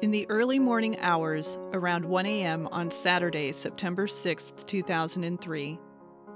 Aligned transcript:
In 0.00 0.12
the 0.12 0.30
early 0.30 0.60
morning 0.60 0.96
hours, 1.00 1.58
around 1.72 2.04
1 2.04 2.24
a.m. 2.24 2.68
on 2.68 2.88
Saturday, 2.88 3.50
September 3.50 4.06
6, 4.06 4.52
2003, 4.64 5.80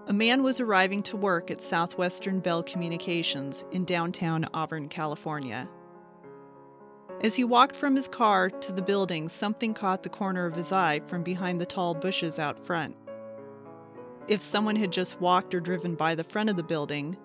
a 0.08 0.12
man 0.12 0.42
was 0.42 0.58
arriving 0.58 1.00
to 1.04 1.16
work 1.16 1.48
at 1.48 1.62
Southwestern 1.62 2.40
Bell 2.40 2.64
Communications 2.64 3.64
in 3.70 3.84
downtown 3.84 4.48
Auburn, 4.52 4.88
California. 4.88 5.68
As 7.20 7.36
he 7.36 7.44
walked 7.44 7.76
from 7.76 7.94
his 7.94 8.08
car 8.08 8.50
to 8.50 8.72
the 8.72 8.82
building, 8.82 9.28
something 9.28 9.74
caught 9.74 10.02
the 10.02 10.08
corner 10.08 10.44
of 10.46 10.56
his 10.56 10.72
eye 10.72 11.00
from 11.06 11.22
behind 11.22 11.60
the 11.60 11.66
tall 11.66 11.94
bushes 11.94 12.40
out 12.40 12.66
front. 12.66 12.96
If 14.26 14.42
someone 14.42 14.74
had 14.74 14.90
just 14.90 15.20
walked 15.20 15.54
or 15.54 15.60
driven 15.60 15.94
by 15.94 16.16
the 16.16 16.24
front 16.24 16.50
of 16.50 16.56
the 16.56 16.64
building, 16.64 17.16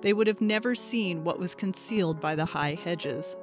they 0.00 0.12
would 0.12 0.26
have 0.26 0.40
never 0.40 0.74
seen 0.74 1.22
what 1.22 1.38
was 1.38 1.54
concealed 1.54 2.20
by 2.20 2.34
the 2.34 2.44
high 2.44 2.74
hedges. 2.74 3.36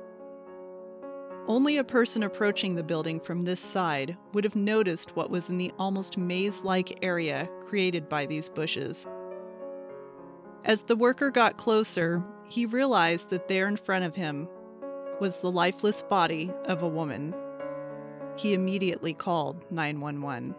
Only 1.46 1.76
a 1.76 1.84
person 1.84 2.24
approaching 2.24 2.76
the 2.76 2.84
building 2.84 3.20
from 3.20 3.44
this 3.44 3.60
side 3.60 4.18
would 4.32 4.46
have 4.46 4.56
noticed 4.56 5.16
what 5.16 5.30
was 5.30 5.50
in 5.50 5.58
the 5.58 5.74
almost 5.78 6.18
maze 6.18 6.62
like 6.62 7.04
area 7.04 7.50
created 7.66 8.08
by 8.08 8.26
these 8.26 8.50
bushes. 8.50 9.06
As 10.64 10.84
the 10.84 10.96
worker 10.96 11.30
got 11.30 11.58
closer, 11.58 12.24
he 12.48 12.66
realized 12.66 13.30
that 13.30 13.50
there 13.50 13.68
in 13.68 13.76
front 13.76 14.06
of 14.06 14.16
him 14.16 14.48
was 15.20 15.38
the 15.38 15.52
lifeless 15.52 16.02
body 16.02 16.50
of 16.64 16.82
a 16.82 16.88
woman. 16.88 17.36
He 18.38 18.54
immediately 18.54 19.14
called 19.14 19.70
911. 19.70 20.56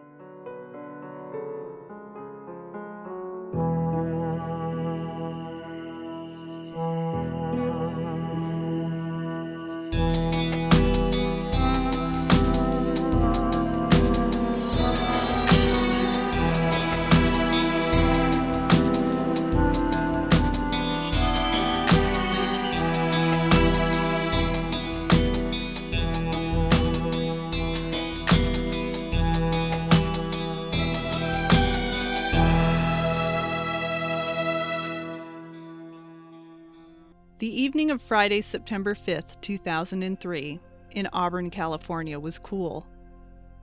Friday, 38.05 38.41
September 38.41 38.93
5th, 38.93 39.41
2003, 39.41 40.59
in 40.91 41.09
Auburn, 41.11 41.49
California 41.49 42.19
was 42.19 42.37
cool. 42.37 42.85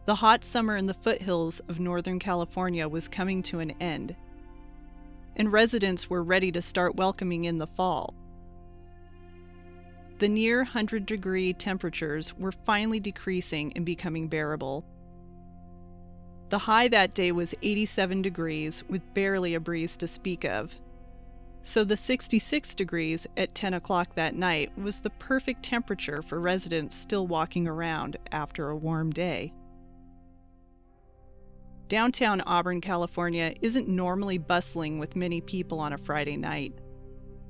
The 0.04 0.16
hot 0.16 0.44
summer 0.44 0.76
in 0.76 0.86
the 0.86 0.94
foothills 0.94 1.60
of 1.68 1.78
Northern 1.78 2.18
California 2.18 2.88
was 2.88 3.06
coming 3.06 3.44
to 3.44 3.60
an 3.60 3.70
end, 3.80 4.16
and 5.36 5.52
residents 5.52 6.10
were 6.10 6.24
ready 6.24 6.50
to 6.50 6.60
start 6.60 6.96
welcoming 6.96 7.44
in 7.44 7.58
the 7.58 7.68
fall. 7.68 8.14
The 10.18 10.28
near 10.28 10.58
100 10.58 11.06
degree 11.06 11.52
temperatures 11.52 12.36
were 12.36 12.50
finally 12.50 12.98
decreasing 12.98 13.72
and 13.77 13.86
becoming 13.86 14.27
bearable. 14.27 14.84
The 16.48 16.58
high 16.58 16.88
that 16.88 17.14
day 17.14 17.30
was 17.30 17.54
87 17.62 18.22
degrees 18.22 18.82
with 18.88 19.14
barely 19.14 19.54
a 19.54 19.60
breeze 19.60 19.96
to 19.98 20.08
speak 20.08 20.44
of 20.44 20.74
so 21.62 21.84
the 21.84 21.96
66 21.96 22.74
degrees 22.74 23.27
at 23.36 23.55
10 23.55 23.74
o'clock 23.74 24.14
that 24.14 24.34
night 24.34 24.77
was 24.77 25.00
the 25.00 25.10
perfect 25.10 25.62
temperature 25.62 26.22
for 26.22 26.41
residents 26.41 26.96
still 26.96 27.27
walking 27.27 27.68
around 27.68 28.16
after 28.32 28.68
a 28.68 28.77
warm 28.77 29.10
day. 29.10 29.52
Downtown 31.88 32.40
Auburn, 32.42 32.80
California 32.80 33.55
isn't 33.60 33.86
normally 33.86 34.38
bustling 34.38 34.98
with 34.98 35.14
many 35.14 35.40
people 35.40 35.78
on 35.78 35.92
a 35.92 35.98
Friday 35.98 36.36
night. 36.36 36.73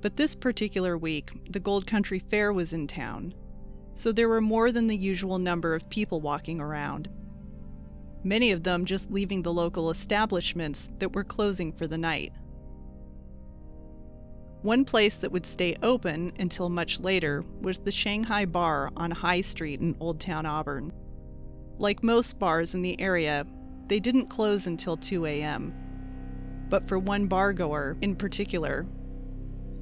But 0.00 0.17
this 0.17 0.34
particular 0.34 0.99
week, 0.99 1.31
the 1.49 1.61
Gold 1.61 1.87
Country 1.87 2.19
Fair 2.19 2.53
was 2.53 2.73
in 2.73 2.89
town, 2.89 3.34
so 3.94 4.11
there 4.11 4.29
were 4.29 4.41
more 4.41 4.73
than 4.73 4.89
the 4.89 4.97
usual 4.97 5.39
number 5.39 5.75
of 5.75 5.89
people 5.91 6.21
walking 6.21 6.61
around. 6.61 7.09
Many 8.25 8.50
of 8.50 8.65
them 8.65 8.84
just 8.84 9.11
leaving 9.11 9.43
the 9.43 9.53
local 9.53 9.91
establishments 9.91 10.91
that 10.99 11.15
were 11.15 11.25
closing 11.25 11.73
for 11.73 11.87
the 11.87 11.99
night. 11.99 12.33
One 14.62 14.84
place 14.84 15.17
that 15.17 15.33
would 15.33 15.45
stay 15.45 15.77
open 15.83 16.33
until 16.39 16.69
much 16.69 17.00
later 17.00 17.45
was 17.61 17.78
the 17.78 17.91
Shanghai 17.91 18.45
Bar 18.45 18.93
on 18.97 19.11
High 19.11 19.41
Street 19.41 19.81
in 19.81 19.97
Old 19.99 20.21
Town 20.21 20.47
Auburn. 20.47 20.93
Like 21.78 22.05
most 22.05 22.39
bars 22.39 22.73
in 22.73 22.83
the 22.83 23.00
area, 23.00 23.45
they 23.89 23.99
didn't 23.99 24.28
close 24.28 24.69
until 24.69 24.97
2 24.97 25.27
a.m. 25.27 25.75
But 26.69 26.87
for 26.87 26.97
one 26.97 27.27
bargoer 27.27 27.97
in 28.03 28.15
particular, 28.15 28.87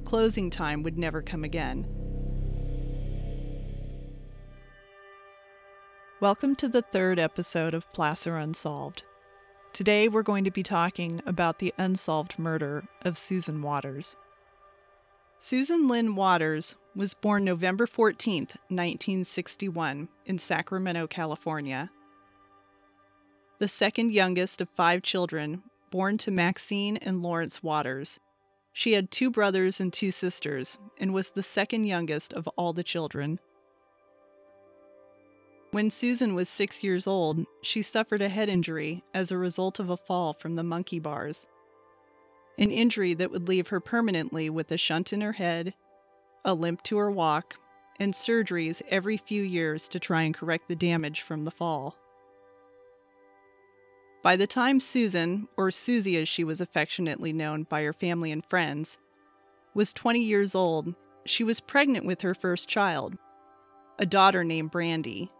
closing 0.03 0.49
time 0.49 0.81
would 0.81 0.97
never 0.97 1.21
come 1.21 1.43
again. 1.43 1.85
Welcome 6.19 6.55
to 6.55 6.67
the 6.67 6.81
third 6.81 7.19
episode 7.19 7.75
of 7.75 7.93
Placer 7.93 8.35
Unsolved. 8.35 9.03
Today 9.73 10.07
we're 10.07 10.23
going 10.23 10.43
to 10.43 10.49
be 10.49 10.63
talking 10.63 11.21
about 11.27 11.59
the 11.59 11.71
unsolved 11.77 12.39
murder 12.39 12.85
of 13.03 13.19
Susan 13.19 13.61
Waters. 13.61 14.15
Susan 15.43 15.87
Lynn 15.87 16.13
Waters 16.13 16.75
was 16.95 17.15
born 17.15 17.43
November 17.43 17.87
14, 17.87 18.43
1961, 18.67 20.07
in 20.27 20.37
Sacramento, 20.37 21.07
California. 21.07 21.89
The 23.57 23.67
second 23.67 24.11
youngest 24.11 24.61
of 24.61 24.69
five 24.69 25.01
children, 25.01 25.63
born 25.89 26.19
to 26.19 26.29
Maxine 26.29 26.95
and 26.97 27.23
Lawrence 27.23 27.63
Waters. 27.63 28.19
She 28.71 28.93
had 28.93 29.09
two 29.09 29.31
brothers 29.31 29.79
and 29.79 29.91
two 29.91 30.11
sisters, 30.11 30.77
and 30.99 31.11
was 31.11 31.31
the 31.31 31.41
second 31.41 31.85
youngest 31.85 32.33
of 32.33 32.47
all 32.49 32.71
the 32.71 32.83
children. 32.83 33.39
When 35.71 35.89
Susan 35.89 36.35
was 36.35 36.49
six 36.49 36.83
years 36.83 37.07
old, 37.07 37.47
she 37.63 37.81
suffered 37.81 38.21
a 38.21 38.29
head 38.29 38.47
injury 38.47 39.03
as 39.11 39.31
a 39.31 39.39
result 39.39 39.79
of 39.79 39.89
a 39.89 39.97
fall 39.97 40.35
from 40.35 40.55
the 40.55 40.63
monkey 40.63 40.99
bars 40.99 41.47
an 42.61 42.69
injury 42.69 43.15
that 43.15 43.31
would 43.31 43.47
leave 43.47 43.69
her 43.69 43.79
permanently 43.79 44.47
with 44.47 44.71
a 44.71 44.77
shunt 44.77 45.11
in 45.11 45.19
her 45.19 45.31
head, 45.31 45.73
a 46.45 46.53
limp 46.53 46.83
to 46.83 46.95
her 46.95 47.09
walk, 47.09 47.55
and 47.99 48.13
surgeries 48.13 48.83
every 48.87 49.17
few 49.17 49.41
years 49.41 49.87
to 49.87 49.99
try 49.99 50.21
and 50.21 50.35
correct 50.35 50.67
the 50.67 50.75
damage 50.75 51.21
from 51.21 51.43
the 51.43 51.49
fall. 51.49 51.97
By 54.21 54.35
the 54.35 54.45
time 54.45 54.79
Susan, 54.79 55.47
or 55.57 55.71
Susie 55.71 56.15
as 56.17 56.29
she 56.29 56.43
was 56.43 56.61
affectionately 56.61 57.33
known 57.33 57.63
by 57.63 57.81
her 57.81 57.93
family 57.93 58.31
and 58.31 58.45
friends, 58.45 58.99
was 59.73 59.91
20 59.91 60.19
years 60.19 60.53
old, 60.53 60.93
she 61.25 61.43
was 61.43 61.59
pregnant 61.59 62.05
with 62.05 62.21
her 62.21 62.35
first 62.35 62.69
child, 62.69 63.17
a 63.97 64.05
daughter 64.05 64.43
named 64.43 64.69
Brandy. 64.69 65.31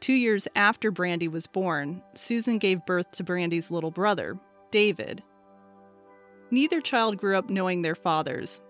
Two 0.00 0.12
years 0.12 0.46
after 0.54 0.90
Brandy 0.90 1.28
was 1.28 1.46
born, 1.46 2.02
Susan 2.14 2.58
gave 2.58 2.84
birth 2.84 3.10
to 3.12 3.24
Brandy's 3.24 3.70
little 3.70 3.90
brother, 3.90 4.38
David. 4.70 5.22
Neither 6.50 6.80
child 6.80 7.16
grew 7.18 7.36
up 7.36 7.50
knowing 7.50 7.82
their 7.82 7.94
fathers, 7.94 8.60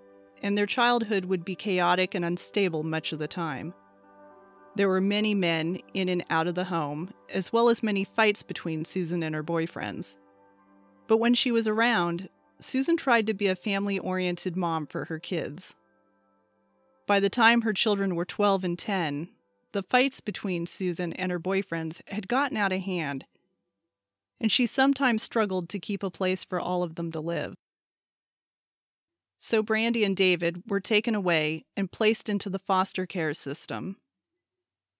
and 0.42 0.56
their 0.56 0.66
childhood 0.66 1.24
would 1.26 1.44
be 1.44 1.54
chaotic 1.54 2.14
and 2.14 2.24
unstable 2.24 2.82
much 2.82 3.12
of 3.12 3.18
the 3.18 3.28
time. 3.28 3.74
There 4.74 4.88
were 4.88 5.00
many 5.00 5.34
men 5.34 5.78
in 5.94 6.08
and 6.08 6.24
out 6.30 6.46
of 6.46 6.54
the 6.54 6.64
home, 6.64 7.12
as 7.32 7.52
well 7.52 7.68
as 7.68 7.82
many 7.82 8.04
fights 8.04 8.42
between 8.42 8.84
Susan 8.84 9.22
and 9.22 9.34
her 9.34 9.42
boyfriends. 9.42 10.16
But 11.08 11.18
when 11.18 11.34
she 11.34 11.50
was 11.50 11.66
around, 11.66 12.28
Susan 12.60 12.96
tried 12.96 13.26
to 13.26 13.34
be 13.34 13.46
a 13.46 13.56
family 13.56 13.98
oriented 13.98 14.56
mom 14.56 14.86
for 14.86 15.06
her 15.06 15.18
kids. 15.18 15.74
By 17.06 17.20
the 17.20 17.30
time 17.30 17.62
her 17.62 17.72
children 17.72 18.14
were 18.14 18.24
12 18.24 18.64
and 18.64 18.78
10, 18.78 19.30
the 19.72 19.82
fights 19.82 20.20
between 20.20 20.66
Susan 20.66 21.12
and 21.14 21.32
her 21.32 21.40
boyfriends 21.40 22.00
had 22.08 22.28
gotten 22.28 22.56
out 22.56 22.72
of 22.72 22.82
hand 22.82 23.24
and 24.40 24.50
she 24.52 24.66
sometimes 24.66 25.22
struggled 25.22 25.68
to 25.68 25.78
keep 25.78 26.02
a 26.02 26.10
place 26.10 26.44
for 26.44 26.60
all 26.60 26.82
of 26.82 26.94
them 26.94 27.10
to 27.12 27.20
live. 27.20 27.54
So 29.38 29.62
Brandy 29.62 30.04
and 30.04 30.16
David 30.16 30.62
were 30.66 30.80
taken 30.80 31.14
away 31.14 31.64
and 31.76 31.92
placed 31.92 32.28
into 32.28 32.50
the 32.50 32.58
foster 32.58 33.06
care 33.06 33.34
system. 33.34 33.96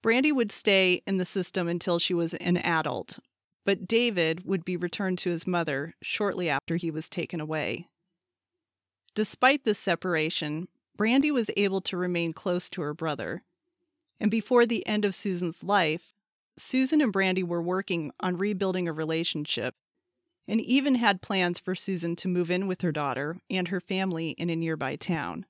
Brandy 0.00 0.31
would 0.31 0.52
stay 0.52 1.02
in 1.06 1.17
the 1.17 1.25
system 1.25 1.67
until 1.67 1.99
she 1.99 2.14
was 2.14 2.35
an 2.35 2.56
adult, 2.56 3.19
but 3.64 3.88
David 3.88 4.44
would 4.44 4.64
be 4.64 4.76
returned 4.76 5.19
to 5.19 5.31
his 5.31 5.46
mother 5.46 5.94
shortly 6.00 6.49
after 6.49 6.76
he 6.76 6.91
was 6.91 7.08
taken 7.08 7.41
away. 7.41 7.88
Despite 9.14 9.64
this 9.64 9.81
separation, 9.81 10.69
Brandy 10.96 11.32
was 11.32 11.50
able 11.56 11.81
to 11.82 11.96
remain 11.96 12.32
close 12.32 12.70
to 12.70 12.82
her 12.82 12.94
brother. 12.94 13.43
And 14.20 14.31
before 14.31 14.67
the 14.67 14.87
end 14.87 15.05
of 15.05 15.14
Susan's 15.14 15.64
life, 15.64 16.14
Susan 16.58 17.00
and 17.00 17.12
Brandy 17.12 17.43
were 17.43 17.62
working 17.62 18.12
on 18.20 18.37
rebuilding 18.37 18.88
a 18.88 18.93
relationship 18.93 19.75
and 20.46 20.60
even 20.60 20.96
had 20.96 21.22
plans 21.22 21.58
for 21.58 21.75
Susan 21.75 22.16
to 22.16 22.28
move 22.28 22.50
in 22.50 22.66
with 22.66 22.81
her 22.81 22.93
daughter 22.93 23.38
and 23.50 23.69
her 23.69 23.81
family 23.81 24.31
in 24.31 24.50
a 24.50 24.56
nearby 24.56 24.96
town. 24.96 25.46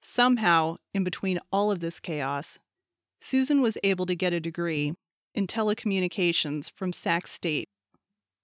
Somehow, 0.00 0.76
in 0.92 1.04
between 1.04 1.40
all 1.52 1.70
of 1.70 1.80
this 1.80 2.00
chaos, 2.00 2.58
Susan 3.20 3.62
was 3.62 3.78
able 3.82 4.06
to 4.06 4.14
get 4.14 4.32
a 4.32 4.40
degree 4.40 4.94
in 5.34 5.46
telecommunications 5.46 6.70
from 6.70 6.92
Sac 6.92 7.26
State, 7.26 7.68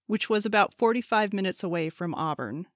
which 0.07 0.29
was 0.29 0.45
about 0.45 0.75
45 0.75 1.33
minutes 1.33 1.63
away 1.63 1.91
from 1.91 2.15
Auburn. 2.15 2.67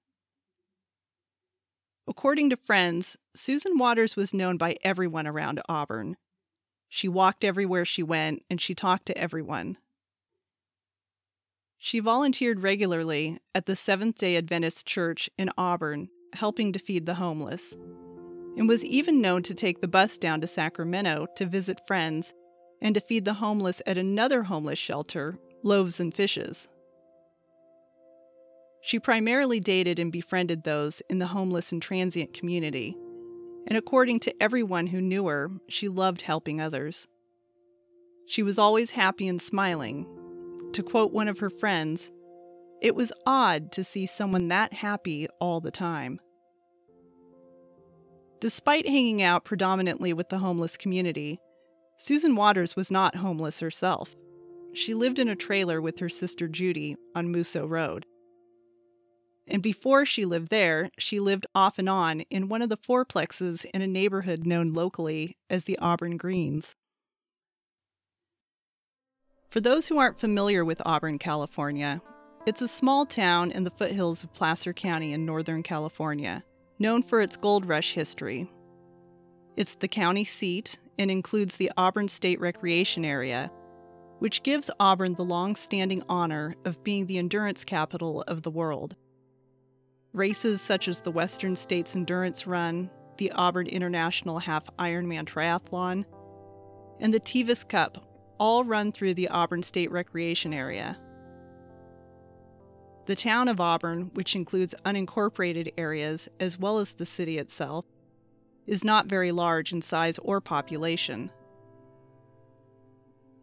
According 2.07 2.51
to 2.51 2.55
friends, 2.55 3.17
Susan 3.35 3.77
Waters 3.77 4.15
was 4.15 4.33
known 4.33 4.57
by 4.57 4.77
everyone 4.83 5.25
around 5.25 5.61
Auburn. 5.67 6.17
She 6.95 7.09
walked 7.09 7.43
everywhere 7.43 7.83
she 7.83 8.03
went 8.03 8.43
and 8.49 8.61
she 8.61 8.73
talked 8.73 9.07
to 9.07 9.17
everyone. 9.17 9.77
She 11.77 11.99
volunteered 11.99 12.63
regularly 12.63 13.37
at 13.53 13.65
the 13.65 13.75
Seventh 13.75 14.17
day 14.17 14.37
Adventist 14.37 14.85
Church 14.85 15.29
in 15.37 15.49
Auburn, 15.57 16.07
helping 16.31 16.71
to 16.71 16.79
feed 16.79 17.05
the 17.05 17.15
homeless, 17.15 17.75
and 18.55 18.69
was 18.69 18.85
even 18.85 19.19
known 19.19 19.43
to 19.43 19.53
take 19.53 19.81
the 19.81 19.89
bus 19.89 20.17
down 20.17 20.39
to 20.39 20.47
Sacramento 20.47 21.27
to 21.35 21.45
visit 21.45 21.85
friends 21.85 22.33
and 22.81 22.95
to 22.95 23.01
feed 23.01 23.25
the 23.25 23.33
homeless 23.33 23.81
at 23.85 23.97
another 23.97 24.43
homeless 24.43 24.79
shelter, 24.79 25.37
Loaves 25.63 25.99
and 25.99 26.13
Fishes. 26.13 26.65
She 28.79 28.99
primarily 28.99 29.59
dated 29.59 29.99
and 29.99 30.13
befriended 30.13 30.63
those 30.63 31.01
in 31.09 31.19
the 31.19 31.27
homeless 31.27 31.73
and 31.73 31.81
transient 31.81 32.33
community, 32.33 32.95
and 33.67 33.77
according 33.77 34.19
to 34.21 34.43
everyone 34.43 34.87
who 34.87 35.01
knew 35.01 35.27
her, 35.27 35.49
she 35.67 35.87
loved 35.89 36.21
helping 36.21 36.61
others. 36.61 37.07
She 38.27 38.43
was 38.43 38.59
always 38.59 38.91
happy 38.91 39.27
and 39.27 39.41
smiling. 39.41 40.07
To 40.73 40.83
quote 40.83 41.11
one 41.11 41.27
of 41.27 41.39
her 41.39 41.49
friends, 41.49 42.11
it 42.81 42.95
was 42.95 43.13
odd 43.25 43.71
to 43.73 43.83
see 43.83 44.05
someone 44.05 44.47
that 44.49 44.73
happy 44.73 45.27
all 45.39 45.61
the 45.61 45.71
time. 45.71 46.19
Despite 48.41 48.87
hanging 48.87 49.21
out 49.21 49.45
predominantly 49.45 50.13
with 50.13 50.29
the 50.29 50.39
homeless 50.39 50.77
community, 50.77 51.39
Susan 51.97 52.35
Waters 52.35 52.75
was 52.75 52.91
not 52.91 53.15
homeless 53.15 53.59
herself. 53.59 54.15
She 54.73 54.93
lived 54.93 55.19
in 55.19 55.29
a 55.29 55.35
trailer 55.35 55.81
with 55.81 55.99
her 55.99 56.09
sister 56.09 56.47
Judy 56.47 56.97
on 57.15 57.31
Musso 57.31 57.65
Road. 57.65 58.05
And 59.47 59.61
before 59.61 60.05
she 60.05 60.25
lived 60.25 60.49
there, 60.49 60.89
she 60.97 61.19
lived 61.19 61.45
off 61.53 61.77
and 61.77 61.87
on 61.87 62.21
in 62.31 62.49
one 62.49 62.61
of 62.61 62.69
the 62.69 62.77
fourplexes 62.77 63.65
in 63.73 63.81
a 63.81 63.87
neighborhood 63.87 64.45
known 64.45 64.73
locally 64.73 65.37
as 65.49 65.65
the 65.65 65.77
Auburn 65.79 66.17
Greens. 66.17 66.75
For 69.49 69.61
those 69.61 69.87
who 69.87 69.97
aren't 69.97 70.19
familiar 70.19 70.65
with 70.65 70.81
Auburn, 70.85 71.19
California, 71.19 72.01
it's 72.45 72.61
a 72.61 72.67
small 72.67 73.05
town 73.05 73.51
in 73.51 73.63
the 73.63 73.71
foothills 73.71 74.23
of 74.23 74.33
Placer 74.33 74.73
County 74.73 75.13
in 75.13 75.25
Northern 75.25 75.63
California, 75.63 76.43
known 76.77 77.03
for 77.03 77.21
its 77.21 77.37
gold 77.37 77.65
rush 77.65 77.93
history. 77.93 78.51
It's 79.55 79.75
the 79.75 79.87
county 79.87 80.25
seat 80.25 80.79
and 80.99 81.09
includes 81.09 81.55
the 81.55 81.71
Auburn 81.77 82.07
State 82.07 82.39
Recreation 82.39 83.05
Area, 83.05 83.51
which 84.19 84.43
gives 84.43 84.69
Auburn 84.79 85.15
the 85.15 85.23
long 85.23 85.55
standing 85.55 86.03
honor 86.09 86.55
of 86.65 86.83
being 86.83 87.05
the 87.05 87.17
endurance 87.17 87.63
capital 87.63 88.23
of 88.23 88.41
the 88.41 88.51
world. 88.51 88.95
Races 90.15 90.61
such 90.61 90.87
as 90.87 91.01
the 91.01 91.11
Western 91.11 91.57
States 91.57 91.93
Endurance 91.93 92.47
Run, 92.47 92.89
the 93.17 93.33
Auburn 93.33 93.67
International 93.67 94.39
Half 94.39 94.73
Ironman 94.79 95.25
Triathlon, 95.25 96.05
and 97.01 97.13
the 97.13 97.19
Tevis 97.19 97.65
Cup 97.65 98.07
all 98.39 98.63
run 98.63 98.93
through 98.93 99.15
the 99.15 99.27
Auburn 99.27 99.61
State 99.61 99.91
Recreation 99.91 100.53
Area. 100.53 100.97
The 103.07 103.15
town 103.17 103.49
of 103.49 103.59
Auburn, 103.59 104.09
which 104.13 104.37
includes 104.37 104.73
unincorporated 104.85 105.73
areas 105.77 106.29
as 106.39 106.57
well 106.57 106.79
as 106.79 106.93
the 106.93 107.05
city 107.05 107.37
itself, 107.37 107.83
is 108.65 108.85
not 108.85 109.07
very 109.07 109.33
large 109.33 109.73
in 109.73 109.81
size 109.81 110.17
or 110.19 110.39
population. 110.39 111.29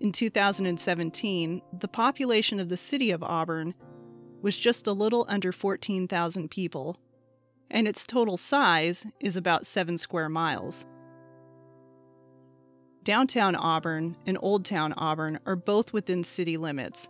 In 0.00 0.10
2017, 0.10 1.60
the 1.80 1.88
population 1.88 2.58
of 2.58 2.70
the 2.70 2.78
city 2.78 3.10
of 3.10 3.22
Auburn 3.22 3.74
was 4.43 4.56
just 4.56 4.87
a 4.87 4.93
little 4.93 5.25
under 5.29 5.53
14,000 5.53 6.50
people, 6.50 6.99
and 7.71 7.89
its 7.89 8.06
total 8.06 8.37
size 8.37 9.06
is 9.21 9.37
about 9.37 9.67
7 9.67 9.97
square 9.97 10.29
miles. 10.29 10.85
Downtown 13.05 13.56
Auburn 13.56 14.17
and 14.27 14.39
Old 14.41 14.65
Town 14.65 14.93
Auburn 14.97 15.39
are 15.47 15.56
both 15.56 15.93
within 15.93 16.23
city 16.23 16.56
limits 16.56 17.09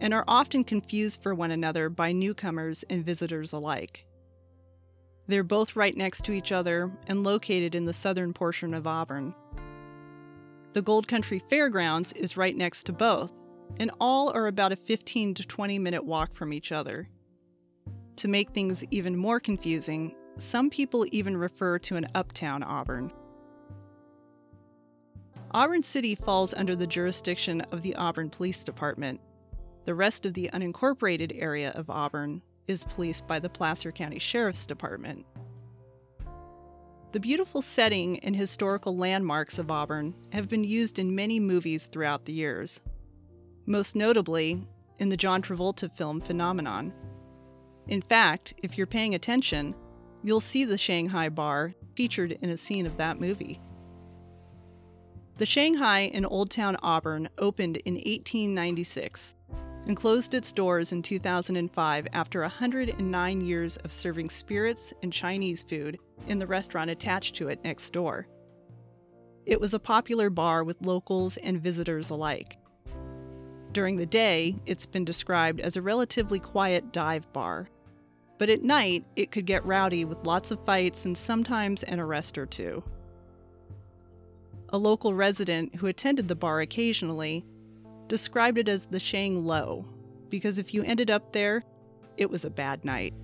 and 0.00 0.12
are 0.12 0.24
often 0.28 0.64
confused 0.64 1.22
for 1.22 1.34
one 1.34 1.50
another 1.50 1.88
by 1.88 2.12
newcomers 2.12 2.84
and 2.90 3.04
visitors 3.04 3.52
alike. 3.52 4.04
They're 5.28 5.44
both 5.44 5.76
right 5.76 5.96
next 5.96 6.24
to 6.24 6.32
each 6.32 6.52
other 6.52 6.90
and 7.06 7.24
located 7.24 7.74
in 7.74 7.86
the 7.86 7.92
southern 7.92 8.32
portion 8.32 8.74
of 8.74 8.86
Auburn. 8.86 9.34
The 10.74 10.82
Gold 10.82 11.06
Country 11.06 11.38
Fairgrounds 11.38 12.12
is 12.14 12.36
right 12.36 12.56
next 12.56 12.84
to 12.84 12.92
both, 12.92 13.30
and 13.78 13.90
all 14.00 14.30
are 14.30 14.46
about 14.46 14.72
a 14.72 14.76
15 14.76 15.34
to 15.34 15.46
20 15.46 15.78
minute 15.78 16.04
walk 16.04 16.34
from 16.34 16.52
each 16.52 16.72
other. 16.72 17.08
To 18.16 18.28
make 18.28 18.50
things 18.50 18.84
even 18.90 19.16
more 19.16 19.40
confusing, 19.40 20.14
some 20.36 20.70
people 20.70 21.06
even 21.12 21.36
refer 21.36 21.78
to 21.80 21.96
an 21.96 22.06
uptown 22.14 22.62
Auburn. 22.62 23.12
Auburn 25.52 25.82
City 25.82 26.14
falls 26.14 26.54
under 26.54 26.74
the 26.74 26.86
jurisdiction 26.86 27.60
of 27.72 27.82
the 27.82 27.94
Auburn 27.96 28.30
Police 28.30 28.64
Department. 28.64 29.20
The 29.84 29.94
rest 29.94 30.24
of 30.24 30.34
the 30.34 30.48
unincorporated 30.52 31.32
area 31.40 31.72
of 31.74 31.90
Auburn 31.90 32.42
is 32.66 32.84
policed 32.84 33.26
by 33.26 33.38
the 33.38 33.50
Placer 33.50 33.92
County 33.92 34.18
Sheriff's 34.18 34.64
Department. 34.64 35.26
The 37.12 37.20
beautiful 37.20 37.60
setting 37.60 38.18
and 38.20 38.34
historical 38.34 38.96
landmarks 38.96 39.58
of 39.58 39.70
Auburn 39.70 40.14
have 40.30 40.48
been 40.48 40.64
used 40.64 40.98
in 40.98 41.14
many 41.14 41.38
movies 41.38 41.86
throughout 41.86 42.24
the 42.24 42.32
years 42.32 42.80
most 43.66 43.94
notably 43.94 44.66
in 44.98 45.08
the 45.08 45.16
John 45.16 45.42
Travolta 45.42 45.90
film 45.90 46.20
Phenomenon. 46.20 46.92
In 47.88 48.02
fact, 48.02 48.54
if 48.62 48.78
you're 48.78 48.86
paying 48.86 49.14
attention, 49.14 49.74
you'll 50.22 50.40
see 50.40 50.64
the 50.64 50.78
Shanghai 50.78 51.28
bar 51.28 51.74
featured 51.96 52.32
in 52.32 52.50
a 52.50 52.56
scene 52.56 52.86
of 52.86 52.96
that 52.96 53.20
movie. 53.20 53.60
The 55.38 55.46
Shanghai 55.46 56.00
in 56.00 56.24
Old 56.24 56.50
Town 56.50 56.76
Auburn 56.82 57.28
opened 57.38 57.78
in 57.78 57.94
1896 57.94 59.34
and 59.86 59.96
closed 59.96 60.34
its 60.34 60.52
doors 60.52 60.92
in 60.92 61.02
2005 61.02 62.06
after 62.12 62.40
109 62.42 63.40
years 63.40 63.76
of 63.78 63.92
serving 63.92 64.30
spirits 64.30 64.92
and 65.02 65.12
Chinese 65.12 65.62
food 65.62 65.98
in 66.28 66.38
the 66.38 66.46
restaurant 66.46 66.90
attached 66.90 67.34
to 67.36 67.48
it 67.48 67.64
next 67.64 67.90
door. 67.90 68.28
It 69.44 69.60
was 69.60 69.74
a 69.74 69.80
popular 69.80 70.30
bar 70.30 70.62
with 70.62 70.80
locals 70.82 71.36
and 71.38 71.60
visitors 71.60 72.10
alike. 72.10 72.56
During 73.72 73.96
the 73.96 74.04
day, 74.04 74.56
it's 74.66 74.84
been 74.84 75.04
described 75.04 75.58
as 75.58 75.76
a 75.76 75.82
relatively 75.82 76.38
quiet 76.38 76.92
dive 76.92 77.32
bar. 77.32 77.70
But 78.36 78.50
at 78.50 78.62
night, 78.62 79.06
it 79.16 79.30
could 79.30 79.46
get 79.46 79.64
rowdy 79.64 80.04
with 80.04 80.26
lots 80.26 80.50
of 80.50 80.64
fights 80.66 81.06
and 81.06 81.16
sometimes 81.16 81.82
an 81.82 81.98
arrest 81.98 82.36
or 82.36 82.44
two. 82.44 82.82
A 84.68 84.78
local 84.78 85.14
resident 85.14 85.76
who 85.76 85.86
attended 85.86 86.28
the 86.28 86.34
bar 86.34 86.60
occasionally 86.60 87.46
described 88.08 88.58
it 88.58 88.68
as 88.68 88.86
the 88.86 88.98
Shang 88.98 89.46
Low, 89.46 89.86
because 90.28 90.58
if 90.58 90.74
you 90.74 90.82
ended 90.82 91.10
up 91.10 91.32
there, 91.32 91.64
it 92.18 92.28
was 92.28 92.44
a 92.44 92.50
bad 92.50 92.84
night. 92.84 93.14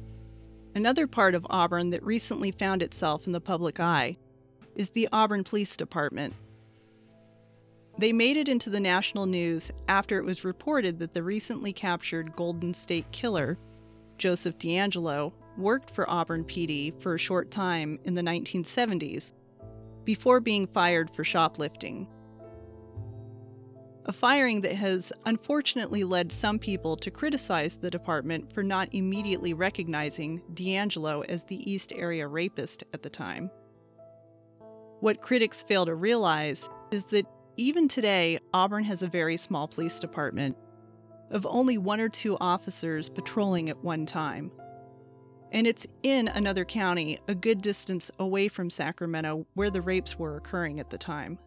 Another 0.74 1.06
part 1.06 1.34
of 1.34 1.46
Auburn 1.50 1.90
that 1.90 2.02
recently 2.02 2.52
found 2.52 2.82
itself 2.82 3.26
in 3.26 3.32
the 3.32 3.40
public 3.40 3.80
eye 3.80 4.16
is 4.74 4.90
the 4.90 5.08
Auburn 5.12 5.44
Police 5.44 5.76
Department, 5.76 6.34
they 7.98 8.12
made 8.12 8.36
it 8.36 8.48
into 8.48 8.70
the 8.70 8.80
national 8.80 9.26
news 9.26 9.72
after 9.88 10.18
it 10.18 10.24
was 10.24 10.44
reported 10.44 11.00
that 11.00 11.14
the 11.14 11.22
recently 11.22 11.72
captured 11.72 12.36
Golden 12.36 12.72
State 12.72 13.10
Killer, 13.10 13.58
Joseph 14.18 14.56
DeAngelo, 14.58 15.32
worked 15.56 15.90
for 15.90 16.08
Auburn 16.08 16.44
PD 16.44 16.94
for 17.02 17.16
a 17.16 17.18
short 17.18 17.50
time 17.50 17.98
in 18.04 18.14
the 18.14 18.22
1970s 18.22 19.32
before 20.04 20.38
being 20.38 20.68
fired 20.68 21.10
for 21.10 21.24
shoplifting. 21.24 22.06
A 24.06 24.12
firing 24.12 24.62
that 24.62 24.74
has 24.74 25.12
unfortunately 25.26 26.02
led 26.04 26.32
some 26.32 26.58
people 26.58 26.96
to 26.96 27.10
criticize 27.10 27.76
the 27.76 27.90
department 27.90 28.50
for 28.54 28.62
not 28.62 28.88
immediately 28.92 29.52
recognizing 29.52 30.40
DeAngelo 30.54 31.26
as 31.28 31.44
the 31.44 31.70
East 31.70 31.92
Area 31.94 32.26
rapist 32.26 32.84
at 32.94 33.02
the 33.02 33.10
time. 33.10 33.50
What 35.00 35.20
critics 35.20 35.62
fail 35.62 35.84
to 35.84 35.94
realize 35.94 36.70
is 36.90 37.04
that 37.04 37.26
even 37.58 37.88
today, 37.88 38.38
Auburn 38.54 38.84
has 38.84 39.02
a 39.02 39.08
very 39.08 39.36
small 39.36 39.66
police 39.66 39.98
department 39.98 40.56
of 41.30 41.44
only 41.44 41.76
one 41.76 42.00
or 42.00 42.08
two 42.08 42.38
officers 42.40 43.08
patrolling 43.08 43.68
at 43.68 43.82
one 43.82 44.06
time. 44.06 44.52
And 45.50 45.66
it's 45.66 45.86
in 46.02 46.28
another 46.28 46.64
county, 46.64 47.18
a 47.26 47.34
good 47.34 47.60
distance 47.60 48.10
away 48.18 48.46
from 48.46 48.70
Sacramento, 48.70 49.44
where 49.54 49.70
the 49.70 49.80
rapes 49.80 50.18
were 50.18 50.36
occurring 50.36 50.78
at 50.78 50.90
the 50.90 50.98
time. 50.98 51.38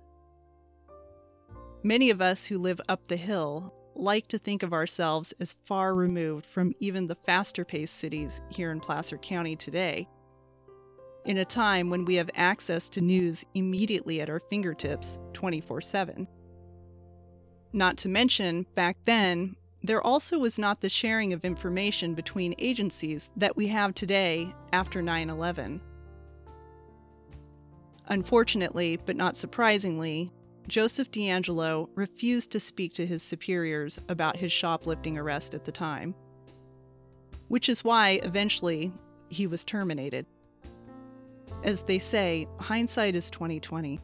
Many 1.82 2.10
of 2.10 2.22
us 2.22 2.46
who 2.46 2.60
live 2.60 2.82
up 2.90 3.08
the 3.08 3.18
hill 3.18 3.74
like 3.96 4.28
to 4.28 4.38
think 4.38 4.64
of 4.64 4.74
ourselves 4.74 5.34
as 5.40 5.56
far 5.66 5.96
removed 5.96 6.46
from 6.46 6.74
even 6.80 7.08
the 7.08 7.16
faster 7.16 7.64
paced 7.64 7.96
cities 7.96 8.42
here 8.50 8.72
in 8.72 8.82
Placer 8.82 9.18
County 9.18 9.56
today. 9.56 10.08
In 11.24 11.38
a 11.38 11.46
time 11.46 11.92
when 11.92 12.06
we 12.06 12.16
have 12.16 12.32
access 12.34 12.90
to 12.90 13.02
news 13.02 13.46
immediately 13.54 14.22
at 14.22 14.30
our 14.30 14.40
fingertips 14.40 15.20
24 15.34 15.82
7. 15.82 16.28
Not 17.74 17.98
to 17.98 18.10
mention, 18.10 18.66
back 18.76 18.98
then, 19.06 19.56
there 19.84 20.02
also 20.02 20.40
was 20.40 20.58
not 20.58 20.82
the 20.82 20.90
sharing 20.90 21.32
of 21.32 21.46
information 21.46 22.16
between 22.16 22.56
agencies 22.58 23.30
that 23.38 23.56
we 23.56 23.68
have 23.68 23.94
today 23.94 24.54
after 24.74 25.02
9 25.02 25.30
11. 25.30 25.80
Unfortunately, 28.08 28.98
but 29.06 29.16
not 29.16 29.38
surprisingly, 29.38 30.32
Joseph 30.68 31.12
DeAngelo 31.12 31.88
refused 31.96 32.52
to 32.52 32.60
speak 32.60 32.94
to 32.96 33.06
his 33.06 33.22
superiors 33.22 34.00
about 34.10 34.38
his 34.38 34.52
shoplifting 34.52 35.18
arrest 35.18 35.54
at 35.54 35.66
the 35.66 35.72
time, 35.72 36.16
which 37.48 37.70
is 37.70 37.84
why 37.84 38.20
eventually 38.24 38.92
he 39.30 39.46
was 39.46 39.64
terminated. 39.64 40.26
As 41.64 41.84
they 41.84 42.00
say, 42.00 42.48
hindsight 42.60 43.16
is 43.16 43.30
2020. 43.30 44.00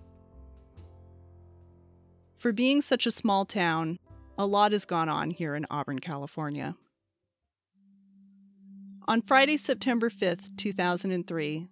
For 2.37 2.51
being 2.51 2.81
such 2.81 3.07
a 3.07 3.11
small 3.11 3.45
town, 3.45 3.97
a 4.37 4.45
lot 4.45 4.73
has 4.73 4.85
gone 4.85 5.09
on 5.09 5.31
here 5.31 5.55
in 5.55 5.65
Auburn, 5.71 5.97
California. 5.97 6.75
On 9.07 9.23
Friday, 9.23 9.57
September 9.57 10.09
5th, 10.09 10.55
2003, 10.57 11.67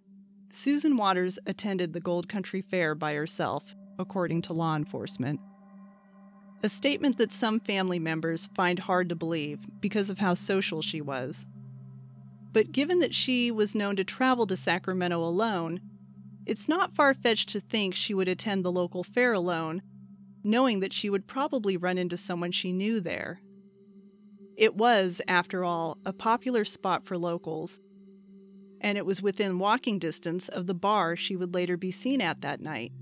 Susan 0.52 0.96
Waters 0.96 1.38
attended 1.46 1.92
the 1.92 2.00
Gold 2.00 2.28
Country 2.28 2.62
Fair 2.62 2.96
by 2.96 3.14
herself, 3.14 3.74
according 3.98 4.42
to 4.42 4.52
law 4.52 4.74
enforcement. 4.74 5.38
A 6.64 6.68
statement 6.68 7.18
that 7.18 7.30
some 7.30 7.60
family 7.60 8.00
members 8.00 8.48
find 8.56 8.80
hard 8.80 9.08
to 9.10 9.14
believe 9.14 9.60
because 9.80 10.10
of 10.10 10.18
how 10.18 10.34
social 10.34 10.82
she 10.82 11.00
was. 11.00 11.46
But 12.52 12.72
given 12.72 13.00
that 13.00 13.14
she 13.14 13.50
was 13.50 13.74
known 13.74 13.96
to 13.96 14.04
travel 14.04 14.46
to 14.46 14.56
Sacramento 14.56 15.22
alone, 15.22 15.80
it's 16.46 16.68
not 16.68 16.94
far 16.94 17.12
fetched 17.12 17.48
to 17.50 17.60
think 17.60 17.94
she 17.94 18.14
would 18.14 18.28
attend 18.28 18.64
the 18.64 18.72
local 18.72 19.02
fair 19.02 19.32
alone, 19.32 19.82
knowing 20.44 20.80
that 20.80 20.92
she 20.92 21.10
would 21.10 21.26
probably 21.26 21.76
run 21.76 21.98
into 21.98 22.16
someone 22.16 22.52
she 22.52 22.72
knew 22.72 23.00
there. 23.00 23.40
It 24.56 24.76
was, 24.76 25.20
after 25.28 25.64
all, 25.64 25.98
a 26.06 26.12
popular 26.12 26.64
spot 26.64 27.04
for 27.04 27.18
locals, 27.18 27.80
and 28.80 28.96
it 28.96 29.04
was 29.04 29.20
within 29.20 29.58
walking 29.58 29.98
distance 29.98 30.48
of 30.48 30.66
the 30.66 30.74
bar 30.74 31.16
she 31.16 31.36
would 31.36 31.52
later 31.52 31.76
be 31.76 31.90
seen 31.90 32.20
at 32.20 32.40
that 32.42 32.60
night. 32.60 32.92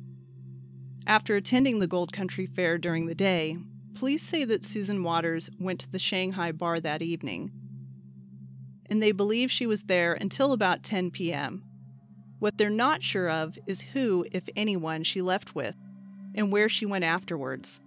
After 1.07 1.37
attending 1.37 1.79
the 1.79 1.87
Gold 1.87 2.13
Country 2.13 2.47
Fair 2.47 2.79
during 2.79 3.07
the 3.07 3.15
day, 3.15 3.59
police 3.95 4.23
say 4.23 4.45
that 4.47 4.65
Susan 4.65 5.03
Waters 5.03 5.51
went 5.61 5.81
to 5.81 5.91
the 5.91 5.99
Shanghai 5.99 6.51
bar 6.51 6.81
that 6.81 7.03
evening, 7.03 7.53
and 8.91 9.03
they 9.03 9.13
believe 9.13 9.51
she 9.51 9.67
was 9.67 9.83
there 9.85 10.13
until 10.15 10.53
about 10.53 10.83
10 10.83 11.11
p.m. 11.11 11.65
What 12.39 12.59
they're 12.59 12.71
not 12.71 13.03
sure 13.03 13.31
of 13.31 13.59
is 13.67 13.81
who, 13.81 14.27
if 14.33 14.49
anyone, 14.57 15.03
she 15.05 15.23
left 15.23 15.55
with 15.55 15.75
and 16.35 16.53
where 16.53 16.69
she 16.69 16.85
went 16.85 17.05
afterwards. 17.05 17.81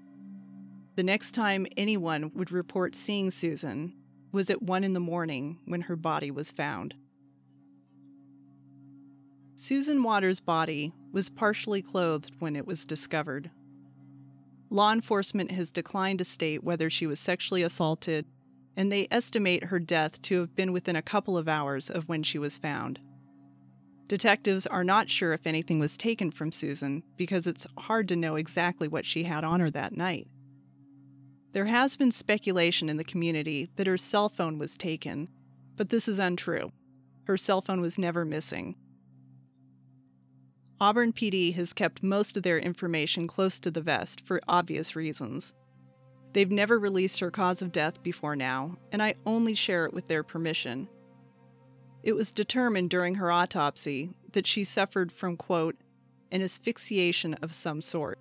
The 0.96 1.04
next 1.04 1.34
time 1.34 1.68
anyone 1.76 2.32
would 2.34 2.52
report 2.52 2.96
seeing 2.96 3.30
Susan 3.30 3.94
was 4.32 4.50
at 4.50 4.64
1 4.64 4.84
in 4.84 4.94
the 4.94 5.00
morning 5.00 5.60
when 5.66 5.82
her 5.82 5.96
body 5.96 6.32
was 6.32 6.52
found. 6.52 6.96
Susan 9.56 10.04
Waters' 10.04 10.40
body 10.40 10.94
was 11.12 11.30
partially 11.30 11.82
clothed 11.82 12.32
when 12.40 12.56
it 12.56 12.68
was 12.68 12.86
discovered. 12.86 13.50
Law 14.70 14.92
enforcement 14.92 15.52
has 15.52 15.72
declined 15.72 16.20
to 16.20 16.26
state 16.26 16.64
whether 16.64 16.90
she 16.90 17.08
was 17.08 17.20
sexually 17.20 17.64
assaulted, 17.64 18.26
and 18.78 18.92
they 18.92 19.08
estimate 19.10 19.66
her 19.66 19.80
death 19.80 20.22
to 20.22 20.40
have 20.40 20.56
been 20.56 20.72
within 20.72 20.96
a 20.96 21.02
couple 21.02 21.38
of 21.38 21.50
hours 21.50 21.90
of 21.90 22.08
when 22.08 22.22
she 22.22 22.38
was 22.38 22.58
found. 22.58 23.00
Detectives 24.08 24.66
are 24.68 24.86
not 24.86 25.10
sure 25.10 25.34
if 25.34 25.46
anything 25.46 25.80
was 25.80 25.98
taken 25.98 26.32
from 26.32 26.52
Susan 26.52 27.04
because 27.18 27.48
it's 27.48 27.68
hard 27.78 28.08
to 28.08 28.16
know 28.16 28.36
exactly 28.36 28.88
what 28.88 29.06
she 29.06 29.24
had 29.24 29.44
on 29.44 29.60
her 29.60 29.72
that 29.72 29.98
night. 29.98 30.28
There 31.52 31.66
has 31.66 31.98
been 31.98 32.12
speculation 32.12 32.88
in 32.88 32.98
the 32.98 33.04
community 33.04 33.68
that 33.76 33.88
her 33.88 33.98
cell 33.98 34.30
phone 34.30 34.60
was 34.60 34.78
taken, 34.78 35.28
but 35.76 35.90
this 35.90 36.08
is 36.08 36.20
untrue. 36.20 36.72
Her 37.26 37.36
cell 37.36 37.62
phone 37.62 37.82
was 37.82 37.98
never 37.98 38.24
missing. 38.24 38.76
Auburn 40.80 41.12
PD 41.12 41.56
has 41.56 41.74
kept 41.74 42.04
most 42.04 42.38
of 42.38 42.44
their 42.44 42.60
information 42.60 43.28
close 43.28 43.60
to 43.60 43.72
the 43.72 43.82
vest 43.82 44.22
for 44.24 44.40
obvious 44.48 44.96
reasons. 44.96 45.54
They've 46.38 46.52
never 46.52 46.78
released 46.78 47.20
her 47.22 47.32
cause 47.32 47.64
of 47.64 47.72
death 47.72 48.04
before 48.04 48.36
now, 48.36 48.78
and 48.92 49.02
I 49.02 49.16
only 49.26 49.56
share 49.56 49.86
it 49.86 49.94
with 49.96 50.06
their 50.06 50.22
permission. 50.22 50.88
It 52.04 52.16
was 52.16 52.32
determined 52.32 52.92
during 52.92 53.16
her 53.16 53.32
autopsy 53.32 54.12
that 54.34 54.46
she 54.46 54.64
suffered 54.64 55.12
from, 55.12 55.36
quote, 55.36 55.78
an 56.32 56.44
asphyxiation 56.44 57.34
of 57.42 57.56
some 57.56 57.82
sort. 57.82 58.20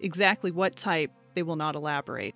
Exactly 0.00 0.50
what 0.50 0.74
type, 0.74 1.10
they 1.34 1.42
will 1.42 1.56
not 1.56 1.74
elaborate. 1.74 2.34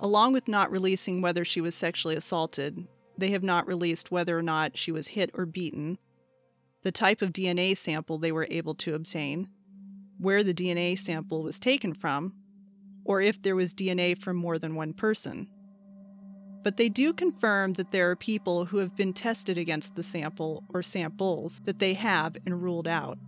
Along 0.00 0.32
with 0.32 0.48
not 0.48 0.72
releasing 0.72 1.22
whether 1.22 1.44
she 1.44 1.60
was 1.60 1.76
sexually 1.76 2.16
assaulted, 2.16 2.88
they 3.16 3.30
have 3.30 3.44
not 3.44 3.68
released 3.68 4.10
whether 4.10 4.36
or 4.36 4.42
not 4.42 4.76
she 4.76 4.90
was 4.90 5.06
hit 5.06 5.30
or 5.34 5.46
beaten 5.46 5.96
the 6.82 6.90
type 6.90 7.22
of 7.22 7.32
DNA 7.32 7.76
sample 7.76 8.18
they 8.18 8.32
were 8.32 8.48
able 8.50 8.74
to 8.74 8.96
obtain, 8.96 9.48
where 10.18 10.42
the 10.42 10.52
DNA 10.52 10.98
sample 10.98 11.44
was 11.44 11.60
taken 11.60 11.94
from, 11.94 12.34
or 13.10 13.20
if 13.20 13.42
there 13.42 13.56
was 13.56 13.74
DNA 13.74 14.16
from 14.16 14.36
more 14.36 14.56
than 14.56 14.76
one 14.76 14.92
person. 14.92 15.48
But 16.62 16.76
they 16.76 16.88
do 16.88 17.12
confirm 17.12 17.72
that 17.72 17.90
there 17.90 18.08
are 18.08 18.14
people 18.14 18.66
who 18.66 18.76
have 18.76 18.94
been 18.94 19.12
tested 19.12 19.58
against 19.58 19.96
the 19.96 20.04
sample 20.04 20.62
or 20.68 20.80
samples 20.80 21.60
that 21.64 21.80
they 21.80 21.94
have 21.94 22.36
and 22.46 22.62
ruled 22.62 22.86
out. 22.86 23.18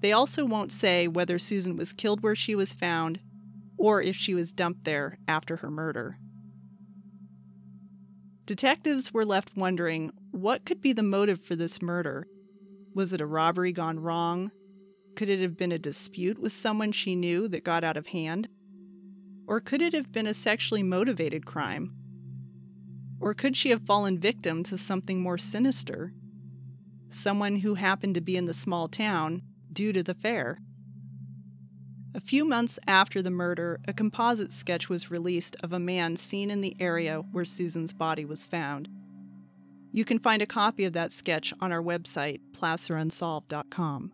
They 0.00 0.12
also 0.12 0.46
won't 0.46 0.72
say 0.72 1.06
whether 1.06 1.38
Susan 1.38 1.76
was 1.76 1.92
killed 1.92 2.22
where 2.22 2.34
she 2.34 2.54
was 2.54 2.72
found 2.72 3.20
or 3.76 4.00
if 4.00 4.16
she 4.16 4.32
was 4.32 4.50
dumped 4.50 4.84
there 4.84 5.18
after 5.28 5.56
her 5.56 5.70
murder. 5.70 6.16
Detectives 8.46 9.12
were 9.12 9.26
left 9.26 9.54
wondering 9.58 10.10
what 10.30 10.64
could 10.64 10.80
be 10.80 10.94
the 10.94 11.02
motive 11.02 11.44
for 11.44 11.54
this 11.54 11.82
murder? 11.82 12.26
Was 12.94 13.12
it 13.12 13.20
a 13.20 13.26
robbery 13.26 13.72
gone 13.72 14.00
wrong? 14.00 14.52
Could 15.16 15.28
it 15.28 15.42
have 15.42 15.58
been 15.58 15.70
a 15.70 15.78
dispute 15.78 16.38
with 16.40 16.54
someone 16.54 16.92
she 16.92 17.14
knew 17.14 17.46
that 17.48 17.62
got 17.62 17.84
out 17.84 17.98
of 17.98 18.06
hand? 18.06 18.48
Or 19.46 19.60
could 19.60 19.82
it 19.82 19.92
have 19.92 20.12
been 20.12 20.26
a 20.26 20.34
sexually 20.34 20.82
motivated 20.82 21.44
crime? 21.44 21.94
Or 23.20 23.34
could 23.34 23.56
she 23.56 23.70
have 23.70 23.82
fallen 23.82 24.18
victim 24.18 24.62
to 24.64 24.78
something 24.78 25.20
more 25.20 25.38
sinister? 25.38 26.12
Someone 27.10 27.56
who 27.56 27.74
happened 27.74 28.14
to 28.14 28.20
be 28.20 28.36
in 28.36 28.46
the 28.46 28.54
small 28.54 28.88
town 28.88 29.42
due 29.72 29.92
to 29.92 30.02
the 30.02 30.14
fair. 30.14 30.60
A 32.14 32.20
few 32.20 32.44
months 32.44 32.78
after 32.86 33.20
the 33.20 33.30
murder, 33.30 33.80
a 33.88 33.92
composite 33.92 34.52
sketch 34.52 34.88
was 34.88 35.10
released 35.10 35.56
of 35.62 35.72
a 35.72 35.80
man 35.80 36.16
seen 36.16 36.50
in 36.50 36.60
the 36.60 36.76
area 36.78 37.18
where 37.32 37.44
Susan's 37.44 37.92
body 37.92 38.24
was 38.24 38.46
found. 38.46 38.88
You 39.90 40.04
can 40.04 40.18
find 40.18 40.40
a 40.40 40.46
copy 40.46 40.84
of 40.84 40.92
that 40.92 41.12
sketch 41.12 41.52
on 41.60 41.72
our 41.72 41.82
website, 41.82 42.40
placerunsolved.com. 42.52 44.12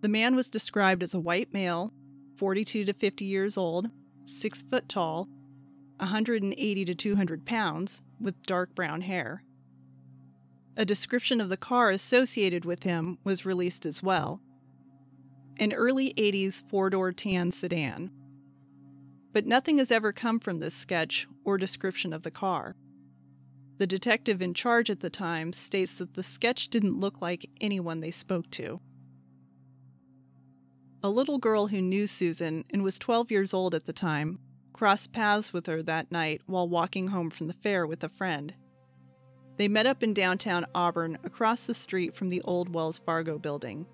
The 0.00 0.08
man 0.08 0.36
was 0.36 0.48
described 0.48 1.02
as 1.02 1.14
a 1.14 1.20
white 1.20 1.52
male, 1.52 1.92
42 2.36 2.84
to 2.84 2.92
50 2.92 3.24
years 3.24 3.56
old, 3.56 3.88
6 4.24 4.64
foot 4.70 4.88
tall, 4.88 5.28
180 5.98 6.84
to 6.84 6.94
200 6.94 7.44
pounds, 7.46 8.02
with 8.20 8.42
dark 8.42 8.74
brown 8.74 9.02
hair. 9.02 9.44
A 10.76 10.84
description 10.84 11.40
of 11.40 11.48
the 11.48 11.56
car 11.56 11.90
associated 11.90 12.64
with 12.64 12.82
him 12.82 13.18
was 13.22 13.46
released 13.46 13.86
as 13.86 14.02
well, 14.02 14.40
an 15.58 15.72
early 15.72 16.12
80s 16.14 16.66
four 16.68 16.90
door 16.90 17.12
tan 17.12 17.52
sedan. 17.52 18.10
But 19.32 19.46
nothing 19.46 19.78
has 19.78 19.92
ever 19.92 20.12
come 20.12 20.40
from 20.40 20.58
this 20.58 20.74
sketch 20.74 21.28
or 21.44 21.58
description 21.58 22.12
of 22.12 22.22
the 22.22 22.30
car. 22.30 22.74
The 23.78 23.86
detective 23.86 24.40
in 24.40 24.54
charge 24.54 24.90
at 24.90 25.00
the 25.00 25.10
time 25.10 25.52
states 25.52 25.96
that 25.96 26.14
the 26.14 26.22
sketch 26.22 26.68
didn't 26.68 27.00
look 27.00 27.20
like 27.20 27.50
anyone 27.60 28.00
they 28.00 28.12
spoke 28.12 28.50
to. 28.52 28.80
A 31.04 31.10
little 31.10 31.36
girl 31.36 31.66
who 31.66 31.82
knew 31.82 32.06
Susan 32.06 32.64
and 32.70 32.82
was 32.82 32.98
12 32.98 33.30
years 33.30 33.52
old 33.52 33.74
at 33.74 33.84
the 33.84 33.92
time 33.92 34.38
crossed 34.72 35.12
paths 35.12 35.52
with 35.52 35.66
her 35.66 35.82
that 35.82 36.10
night 36.10 36.40
while 36.46 36.66
walking 36.66 37.08
home 37.08 37.28
from 37.28 37.46
the 37.46 37.52
fair 37.52 37.86
with 37.86 38.02
a 38.02 38.08
friend. 38.08 38.54
They 39.58 39.68
met 39.68 39.86
up 39.86 40.02
in 40.02 40.14
downtown 40.14 40.64
Auburn 40.74 41.18
across 41.22 41.66
the 41.66 41.74
street 41.74 42.14
from 42.14 42.30
the 42.30 42.40
old 42.40 42.74
Wells 42.74 43.02
Fargo 43.04 43.38
building. 43.38 43.84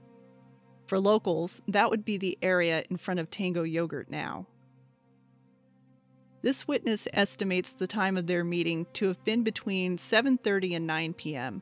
For 0.86 1.00
locals, 1.00 1.60
that 1.66 1.90
would 1.90 2.04
be 2.04 2.16
the 2.16 2.38
area 2.42 2.84
in 2.88 2.96
front 2.96 3.18
of 3.18 3.28
Tango 3.28 3.64
Yogurt 3.64 4.08
now. 4.08 4.46
This 6.42 6.68
witness 6.68 7.08
estimates 7.12 7.72
the 7.72 7.88
time 7.88 8.16
of 8.16 8.28
their 8.28 8.44
meeting 8.44 8.86
to 8.94 9.08
have 9.08 9.24
been 9.24 9.42
between 9.42 9.96
7:30 9.96 10.76
and 10.76 10.86
9 10.86 11.14
p.m. 11.14 11.60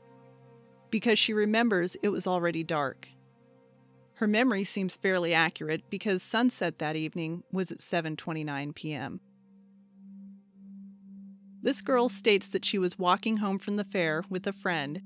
because 0.91 1.19
she 1.19 1.33
remembers 1.33 1.97
it 2.03 2.11
was 2.11 2.27
already 2.27 2.63
dark. 2.63 3.09
Her 4.19 4.27
memory 4.27 4.65
seems 4.65 4.97
fairly 4.97 5.33
accurate 5.33 5.89
because 5.91 6.25
sunset 6.25 6.81
that 6.81 6.97
evening 6.97 7.45
was 7.53 7.71
at 7.71 7.79
7:29 7.79 8.75
p.m. 8.75 9.21
This 11.63 11.81
girl 11.81 12.09
states 12.09 12.49
that 12.49 12.65
she 12.65 12.81
was 12.81 12.99
walking 12.99 13.37
home 13.37 13.61
from 13.61 13.77
the 13.77 13.85
fair 13.85 14.25
with 14.29 14.45
a 14.49 14.53
friend 14.53 15.03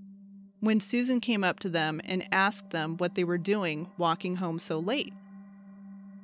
when 0.61 0.81
Susan 0.81 1.21
came 1.21 1.45
up 1.45 1.61
to 1.61 1.69
them 1.69 2.01
and 2.05 2.27
asked 2.33 2.71
them 2.71 2.97
what 2.97 3.15
they 3.15 3.23
were 3.23 3.37
doing 3.37 3.91
walking 3.99 4.37
home 4.37 4.59
so 4.59 4.79
late. 4.79 5.13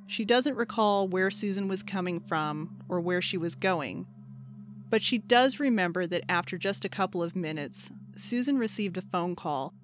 She 0.07 0.25
doesn't 0.25 0.57
recall 0.57 1.07
where 1.07 1.31
Susan 1.31 1.69
was 1.69 1.83
coming 1.83 2.19
from 2.19 2.79
or 2.89 3.03
where 3.03 3.21
she 3.21 3.37
was 3.37 3.55
going, 3.55 4.07
but 4.89 5.03
she 5.03 5.19
does 5.19 5.61
remember 5.61 6.07
that 6.07 6.25
after 6.27 6.57
just 6.57 6.87
a 6.87 6.89
couple 6.89 7.23
of 7.23 7.37
minutes, 7.37 7.93
Susan 8.17 8.57
received 8.57 8.97
a 8.97 9.03
phone 9.03 9.37
call 9.37 9.75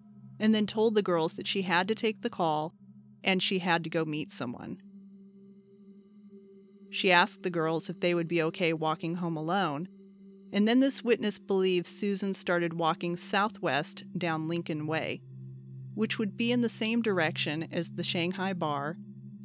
and 0.40 0.54
then 0.54 0.66
told 0.66 0.94
the 0.94 1.02
girls 1.02 1.34
that 1.34 1.46
she 1.46 1.62
had 1.62 1.86
to 1.88 1.94
take 1.94 2.22
the 2.22 2.30
call 2.30 2.72
and 3.24 3.42
she 3.42 3.58
had 3.58 3.82
to 3.82 3.90
go 3.90 4.04
meet 4.04 4.30
someone. 4.30 4.78
She 6.90 7.10
asked 7.10 7.42
the 7.42 7.50
girls 7.50 7.88
if 7.90 7.98
they 7.98 8.14
would 8.14 8.28
be 8.28 8.42
okay 8.42 8.72
walking 8.72 9.16
home 9.16 9.36
alone, 9.36 9.88
and 10.52 10.68
then 10.68 10.78
this 10.78 11.02
witness 11.02 11.38
believes 11.38 11.88
Susan 11.88 12.34
started 12.34 12.74
walking 12.74 13.16
southwest 13.16 14.04
down 14.16 14.46
Lincoln 14.46 14.86
Way, 14.86 15.22
which 15.94 16.18
would 16.18 16.36
be 16.36 16.52
in 16.52 16.60
the 16.60 16.68
same 16.68 17.02
direction 17.02 17.66
as 17.72 17.90
the 17.90 18.04
Shanghai 18.04 18.52
Bar 18.52 18.96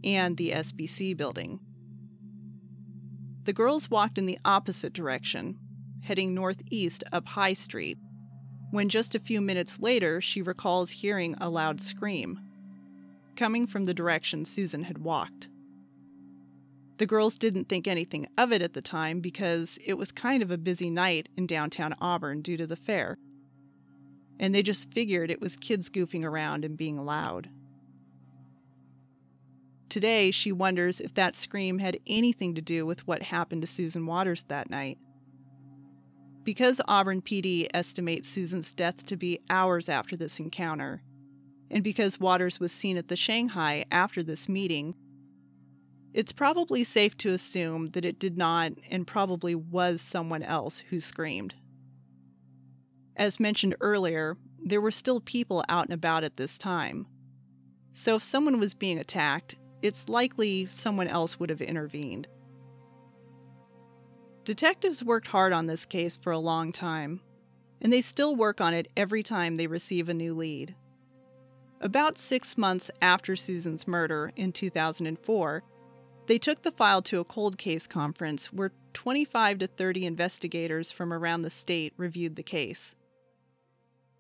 and 0.03 0.37
the 0.37 0.51
SBC 0.51 1.17
building. 1.17 1.59
The 3.45 3.53
girls 3.53 3.89
walked 3.89 4.19
in 4.19 4.27
the 4.27 4.37
opposite 4.45 4.93
direction, 4.93 5.57
heading 6.03 6.35
northeast 6.35 7.03
up 7.11 7.25
High 7.29 7.53
Street, 7.53 7.97
when 8.69 8.89
just 8.89 9.15
a 9.15 9.19
few 9.19 9.41
minutes 9.41 9.79
later 9.79 10.21
she 10.21 10.43
recalls 10.43 10.91
hearing 10.91 11.33
a 11.41 11.49
loud 11.49 11.81
scream, 11.81 12.39
coming 13.39 13.65
from 13.65 13.85
the 13.85 13.93
direction 13.93 14.43
Susan 14.43 14.83
had 14.83 14.97
walked. 14.97 15.47
The 16.97 17.05
girls 17.05 17.37
didn't 17.37 17.69
think 17.69 17.87
anything 17.87 18.27
of 18.37 18.51
it 18.51 18.61
at 18.61 18.73
the 18.73 18.81
time 18.81 19.21
because 19.21 19.79
it 19.85 19.93
was 19.93 20.11
kind 20.11 20.43
of 20.43 20.51
a 20.51 20.57
busy 20.57 20.89
night 20.89 21.29
in 21.37 21.47
downtown 21.47 21.95
Auburn 22.01 22.41
due 22.41 22.57
to 22.57 22.67
the 22.67 22.75
fair. 22.75 23.17
And 24.41 24.53
they 24.53 24.61
just 24.61 24.91
figured 24.91 25.31
it 25.31 25.39
was 25.39 25.55
kids 25.55 25.89
goofing 25.89 26.25
around 26.25 26.65
and 26.65 26.75
being 26.75 27.05
loud. 27.05 27.49
Today, 29.87 30.31
she 30.31 30.51
wonders 30.51 30.99
if 30.99 31.13
that 31.13 31.33
scream 31.33 31.79
had 31.79 31.97
anything 32.05 32.55
to 32.55 32.61
do 32.61 32.85
with 32.85 33.07
what 33.07 33.23
happened 33.23 33.61
to 33.61 33.67
Susan 33.67 34.05
Waters 34.05 34.43
that 34.49 34.69
night. 34.69 34.97
Because 36.43 36.81
Auburn 36.89 37.21
PD 37.21 37.69
estimates 37.73 38.27
Susan's 38.27 38.73
death 38.73 39.05
to 39.05 39.15
be 39.15 39.39
hours 39.49 39.87
after 39.87 40.17
this 40.17 40.39
encounter, 40.41 41.03
and 41.71 41.83
because 41.83 42.19
Waters 42.19 42.59
was 42.59 42.71
seen 42.71 42.97
at 42.97 43.07
the 43.07 43.15
Shanghai 43.15 43.85
after 43.91 44.23
this 44.23 44.49
meeting, 44.49 44.95
it's 46.13 46.31
probably 46.31 46.83
safe 46.83 47.15
to 47.17 47.33
assume 47.33 47.91
that 47.91 48.05
it 48.05 48.19
did 48.19 48.37
not 48.37 48.71
and 48.89 49.05
probably 49.05 49.53
was 49.53 50.01
someone 50.01 50.41
else 50.41 50.79
who 50.89 50.99
screamed. 50.99 51.53
As 53.15 53.39
mentioned 53.39 53.75
earlier, 53.79 54.37
there 54.63 54.81
were 54.81 54.91
still 54.91 55.19
people 55.19 55.63
out 55.69 55.85
and 55.85 55.93
about 55.93 56.23
at 56.23 56.37
this 56.37 56.57
time. 56.57 57.05
So 57.93 58.15
if 58.15 58.23
someone 58.23 58.59
was 58.59 58.73
being 58.73 58.97
attacked, 58.97 59.55
it's 59.81 60.09
likely 60.09 60.65
someone 60.67 61.07
else 61.07 61.39
would 61.39 61.49
have 61.49 61.61
intervened. 61.61 62.27
Detectives 64.43 65.03
worked 65.03 65.27
hard 65.27 65.53
on 65.53 65.67
this 65.67 65.85
case 65.85 66.17
for 66.17 66.31
a 66.31 66.39
long 66.39 66.71
time, 66.71 67.21
and 67.81 67.93
they 67.93 68.01
still 68.01 68.35
work 68.35 68.59
on 68.59 68.73
it 68.73 68.87
every 68.97 69.21
time 69.21 69.57
they 69.57 69.67
receive 69.67 70.09
a 70.09 70.13
new 70.13 70.33
lead. 70.33 70.75
About 71.81 72.17
six 72.17 72.57
months 72.57 72.91
after 73.01 73.37
Susan's 73.37 73.87
murder 73.87 74.33
in 74.35 74.51
2004, 74.51 75.63
they 76.27 76.37
took 76.37 76.61
the 76.61 76.71
file 76.71 77.01
to 77.03 77.19
a 77.19 77.25
cold 77.25 77.57
case 77.57 77.87
conference 77.87 78.51
where 78.51 78.73
25 78.93 79.59
to 79.59 79.67
30 79.67 80.05
investigators 80.05 80.91
from 80.91 81.13
around 81.13 81.41
the 81.41 81.49
state 81.49 81.93
reviewed 81.95 82.35
the 82.35 82.43
case. 82.43 82.95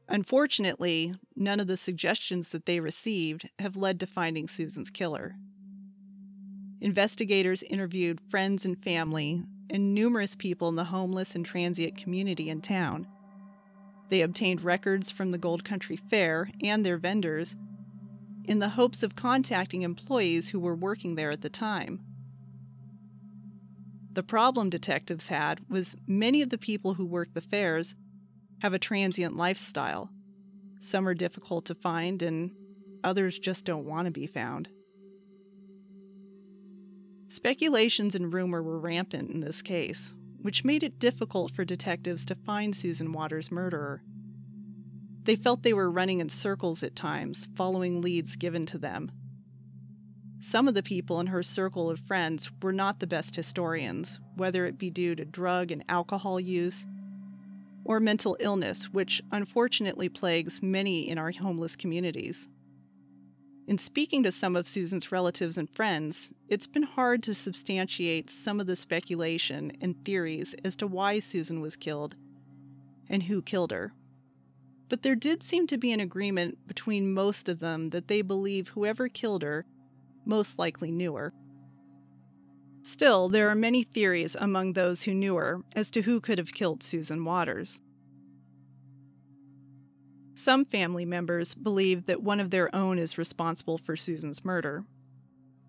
Unfortunately, 0.07 1.13
none 1.35 1.59
of 1.59 1.67
the 1.67 1.77
suggestions 1.77 2.49
that 2.49 2.65
they 2.65 2.79
received 2.79 3.49
have 3.59 3.75
led 3.75 3.99
to 3.99 4.07
finding 4.07 4.47
Susan's 4.47 4.89
killer. 4.89 5.35
Investigators 6.81 7.61
interviewed 7.63 8.21
friends 8.29 8.65
and 8.65 8.81
family 8.81 9.43
and 9.69 9.93
numerous 9.93 10.33
people 10.33 10.69
in 10.69 10.75
the 10.75 10.85
homeless 10.85 11.35
and 11.35 11.45
transient 11.45 11.97
community 11.97 12.49
in 12.49 12.61
town. 12.61 13.05
They 14.09 14.21
obtained 14.21 14.63
records 14.63 15.11
from 15.11 15.31
the 15.31 15.37
Gold 15.37 15.63
Country 15.63 15.95
Fair 15.95 16.49
and 16.61 16.85
their 16.85 16.97
vendors 16.97 17.55
in 18.43 18.59
the 18.59 18.69
hopes 18.69 19.03
of 19.03 19.15
contacting 19.15 19.83
employees 19.83 20.49
who 20.49 20.59
were 20.59 20.75
working 20.75 21.15
there 21.15 21.31
at 21.31 21.41
the 21.41 21.49
time. 21.49 22.01
The 24.13 24.23
problem 24.23 24.69
detectives 24.69 25.27
had 25.27 25.61
was 25.69 25.95
many 26.07 26.41
of 26.41 26.49
the 26.49 26.57
people 26.57 26.95
who 26.95 27.05
work 27.05 27.33
the 27.33 27.41
fairs 27.41 27.93
have 28.61 28.73
a 28.73 28.79
transient 28.79 29.37
lifestyle. 29.37 30.09
Some 30.79 31.07
are 31.07 31.13
difficult 31.13 31.65
to 31.65 31.75
find, 31.75 32.21
and 32.21 32.51
others 33.03 33.37
just 33.37 33.65
don't 33.65 33.85
want 33.85 34.05
to 34.05 34.11
be 34.11 34.25
found. 34.25 34.69
Speculations 37.27 38.15
and 38.15 38.33
rumor 38.33 38.63
were 38.63 38.79
rampant 38.79 39.29
in 39.29 39.41
this 39.41 39.61
case, 39.61 40.15
which 40.41 40.63
made 40.63 40.83
it 40.83 40.99
difficult 40.99 41.51
for 41.51 41.65
detectives 41.65 42.25
to 42.25 42.35
find 42.35 42.75
Susan 42.75 43.11
Waters' 43.11 43.51
murderer. 43.51 44.03
They 45.23 45.35
felt 45.35 45.63
they 45.63 45.73
were 45.73 45.91
running 45.91 46.19
in 46.19 46.29
circles 46.29 46.81
at 46.81 46.95
times, 46.95 47.47
following 47.55 48.01
leads 48.01 48.35
given 48.35 48.65
to 48.67 48.77
them. 48.77 49.11
Some 50.39 50.67
of 50.67 50.73
the 50.73 50.83
people 50.83 51.19
in 51.19 51.27
her 51.27 51.43
circle 51.43 51.89
of 51.89 51.99
friends 51.99 52.49
were 52.61 52.71
not 52.71 52.99
the 52.99 53.07
best 53.07 53.35
historians, 53.35 54.19
whether 54.35 54.65
it 54.65 54.77
be 54.77 54.89
due 54.89 55.13
to 55.15 55.25
drug 55.25 55.71
and 55.71 55.83
alcohol 55.89 56.39
use 56.39 56.87
or 57.83 57.99
mental 57.99 58.37
illness, 58.39 58.85
which 58.85 59.21
unfortunately 59.31 60.07
plagues 60.07 60.61
many 60.61 61.09
in 61.09 61.17
our 61.17 61.31
homeless 61.31 61.75
communities. 61.75 62.47
In 63.69 63.77
speaking 63.77 64.23
to 64.23 64.31
some 64.31 64.55
of 64.55 64.67
Susan's 64.67 65.11
relatives 65.11 65.55
and 65.55 65.69
friends, 65.69 66.33
it's 66.47 66.65
been 66.65 66.81
hard 66.81 67.21
to 67.21 67.35
substantiate 67.35 68.27
some 68.27 68.59
of 68.59 68.65
the 68.65 68.75
speculation 68.75 69.71
and 69.79 70.03
theories 70.03 70.55
as 70.65 70.75
to 70.77 70.87
why 70.87 71.19
Susan 71.19 71.61
was 71.61 71.75
killed 71.75 72.15
and 73.07 73.21
who 73.21 73.43
killed 73.43 73.69
her. 73.69 73.93
But 74.89 75.03
there 75.03 75.15
did 75.15 75.43
seem 75.43 75.67
to 75.67 75.77
be 75.77 75.91
an 75.91 75.99
agreement 75.99 76.57
between 76.67 77.13
most 77.13 77.47
of 77.47 77.59
them 77.59 77.91
that 77.91 78.07
they 78.07 78.23
believe 78.23 78.69
whoever 78.69 79.07
killed 79.07 79.43
her 79.43 79.67
most 80.25 80.57
likely 80.57 80.89
knew 80.89 81.13
her. 81.13 81.31
Still, 82.81 83.29
there 83.29 83.49
are 83.49 83.55
many 83.55 83.83
theories 83.83 84.35
among 84.39 84.73
those 84.73 85.03
who 85.03 85.13
knew 85.13 85.35
her 85.35 85.61
as 85.75 85.91
to 85.91 86.01
who 86.01 86.19
could 86.19 86.39
have 86.39 86.55
killed 86.55 86.81
Susan 86.81 87.23
Waters. 87.23 87.83
Some 90.39 90.63
family 90.63 91.03
members 91.03 91.53
believe 91.53 92.05
that 92.05 92.23
one 92.23 92.39
of 92.39 92.49
their 92.49 92.73
own 92.73 92.97
is 92.97 93.17
responsible 93.17 93.77
for 93.77 93.97
Susan's 93.97 94.45
murder. 94.45 94.85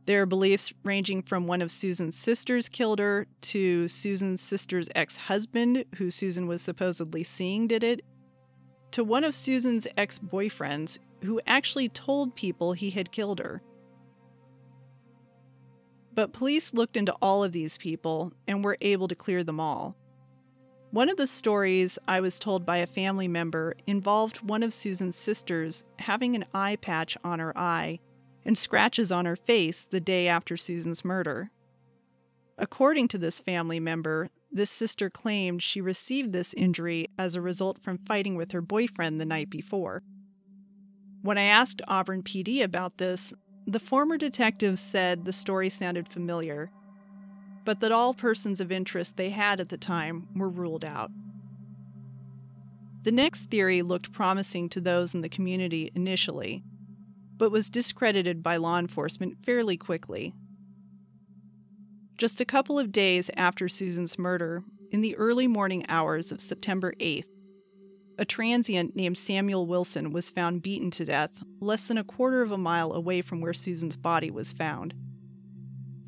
There 0.07 0.23
are 0.23 0.27
beliefs 0.27 0.73
ranging 0.85 1.23
from 1.23 1.49
one 1.49 1.61
of 1.61 1.73
Susan's 1.73 2.17
sisters 2.17 2.69
killed 2.69 3.01
her 3.01 3.27
to 3.41 3.89
Susan's 3.89 4.41
sister's 4.41 4.89
ex 4.95 5.17
husband, 5.17 5.87
who 5.97 6.09
Susan 6.09 6.47
was 6.47 6.63
supposedly 6.63 7.25
seeing, 7.25 7.67
did 7.67 7.83
it, 7.83 8.03
to 8.93 9.03
one 9.03 9.25
of 9.25 9.35
Susan's 9.35 9.89
ex 9.97 10.21
boyfriends 10.21 10.99
who 11.25 11.41
actually 11.49 11.89
told 11.89 12.37
people 12.37 12.73
he 12.73 12.91
had 12.91 13.11
killed 13.11 13.41
her. 13.41 13.63
But 16.15 16.33
police 16.33 16.73
looked 16.73 16.97
into 16.97 17.17
all 17.21 17.43
of 17.43 17.51
these 17.51 17.77
people 17.77 18.33
and 18.47 18.63
were 18.63 18.79
able 18.81 19.09
to 19.09 19.17
clear 19.17 19.43
them 19.43 19.59
all. 19.59 19.97
One 20.93 21.09
of 21.09 21.17
the 21.17 21.29
stories 21.29 22.01
I 22.09 22.21
was 22.21 22.41
told 22.41 22.67
by 22.67 22.79
a 22.79 22.87
family 22.87 23.29
member 23.29 23.77
involved 23.87 24.43
one 24.43 24.65
of 24.65 24.75
Susan's 24.75 25.15
sisters 25.15 25.85
having 26.01 26.35
an 26.35 26.47
eye 26.53 26.77
patch 26.81 27.17
on 27.23 27.39
her 27.39 27.57
eye 27.57 28.01
and 28.45 28.59
scratches 28.59 29.13
on 29.13 29.25
her 29.25 29.37
face 29.37 29.87
the 29.89 30.01
day 30.01 30.27
after 30.27 30.57
Susan's 30.57 31.05
murder. 31.05 31.53
According 32.59 33.07
to 33.09 33.19
this 33.19 33.39
family 33.39 33.79
member, 33.79 34.31
this 34.51 34.71
sister 34.71 35.09
claimed 35.09 35.63
she 35.63 35.81
received 35.81 36.33
this 36.33 36.55
injury 36.55 37.07
as 37.17 37.37
a 37.37 37.41
result 37.41 37.81
from 37.81 37.99
fighting 37.99 38.35
with 38.35 38.51
her 38.51 38.61
boyfriend 38.61 39.21
the 39.21 39.27
night 39.27 39.49
before. 39.49 40.03
When 41.23 41.39
I 41.39 41.45
asked 41.45 41.83
Auburn 41.87 42.25
PD 42.25 42.65
about 42.65 42.99
this, 42.99 43.33
the 43.65 43.79
former 43.79 44.19
detective 44.19 44.81
said 44.85 45.25
the 45.25 45.33
story 45.33 45.71
sounded 45.71 46.09
familiar 46.09 46.73
but 47.71 47.79
that 47.79 47.93
all 47.93 48.13
persons 48.13 48.61
of 48.61 48.73
interest 48.73 49.17
they 49.17 49.31
had 49.31 49.61
at 49.61 49.69
the 49.69 49.77
time 49.77 50.27
were 50.35 50.49
ruled 50.49 50.85
out. 50.85 51.13
The 53.05 53.13
next 53.13 53.45
theory 53.45 53.81
looked 53.81 54.11
promising 54.11 54.69
to 54.71 54.81
those 54.81 55.15
in 55.15 55.21
the 55.21 55.29
community 55.29 55.93
initially, 55.95 56.65
but 57.37 57.53
was 57.53 57.71
discredited 57.71 58.43
by 58.43 58.57
law 58.57 58.81
enforcement 58.81 59.45
fairly 59.47 59.77
quickly. 59.77 60.35
Just 62.19 62.41
a 62.41 62.45
couple 62.45 62.77
of 62.77 62.91
days 62.91 63.31
after 63.37 63.69
Susan's 63.69 64.19
murder, 64.19 64.65
in 64.91 65.01
the 65.01 65.15
early 65.15 65.47
morning 65.47 65.87
hours 65.89 66.33
of 66.33 66.41
September 66.41 66.93
8th, 66.99 67.23
a 68.19 68.25
transient 68.25 68.97
named 68.97 69.17
Samuel 69.17 69.69
Wilson 69.69 70.11
was 70.11 70.29
found 70.29 70.61
beaten 70.63 70.91
to 70.91 71.05
death 71.05 71.31
less 71.61 71.85
than 71.87 71.99
a 71.99 72.03
quarter 72.03 72.43
of 72.43 72.51
a 72.51 72.59
mile 72.59 72.93
away 72.93 73.23
from 73.23 73.41
where 73.41 73.55
Susan's 73.55 73.97
body 73.97 74.29
was 74.29 74.53
found. 74.53 74.93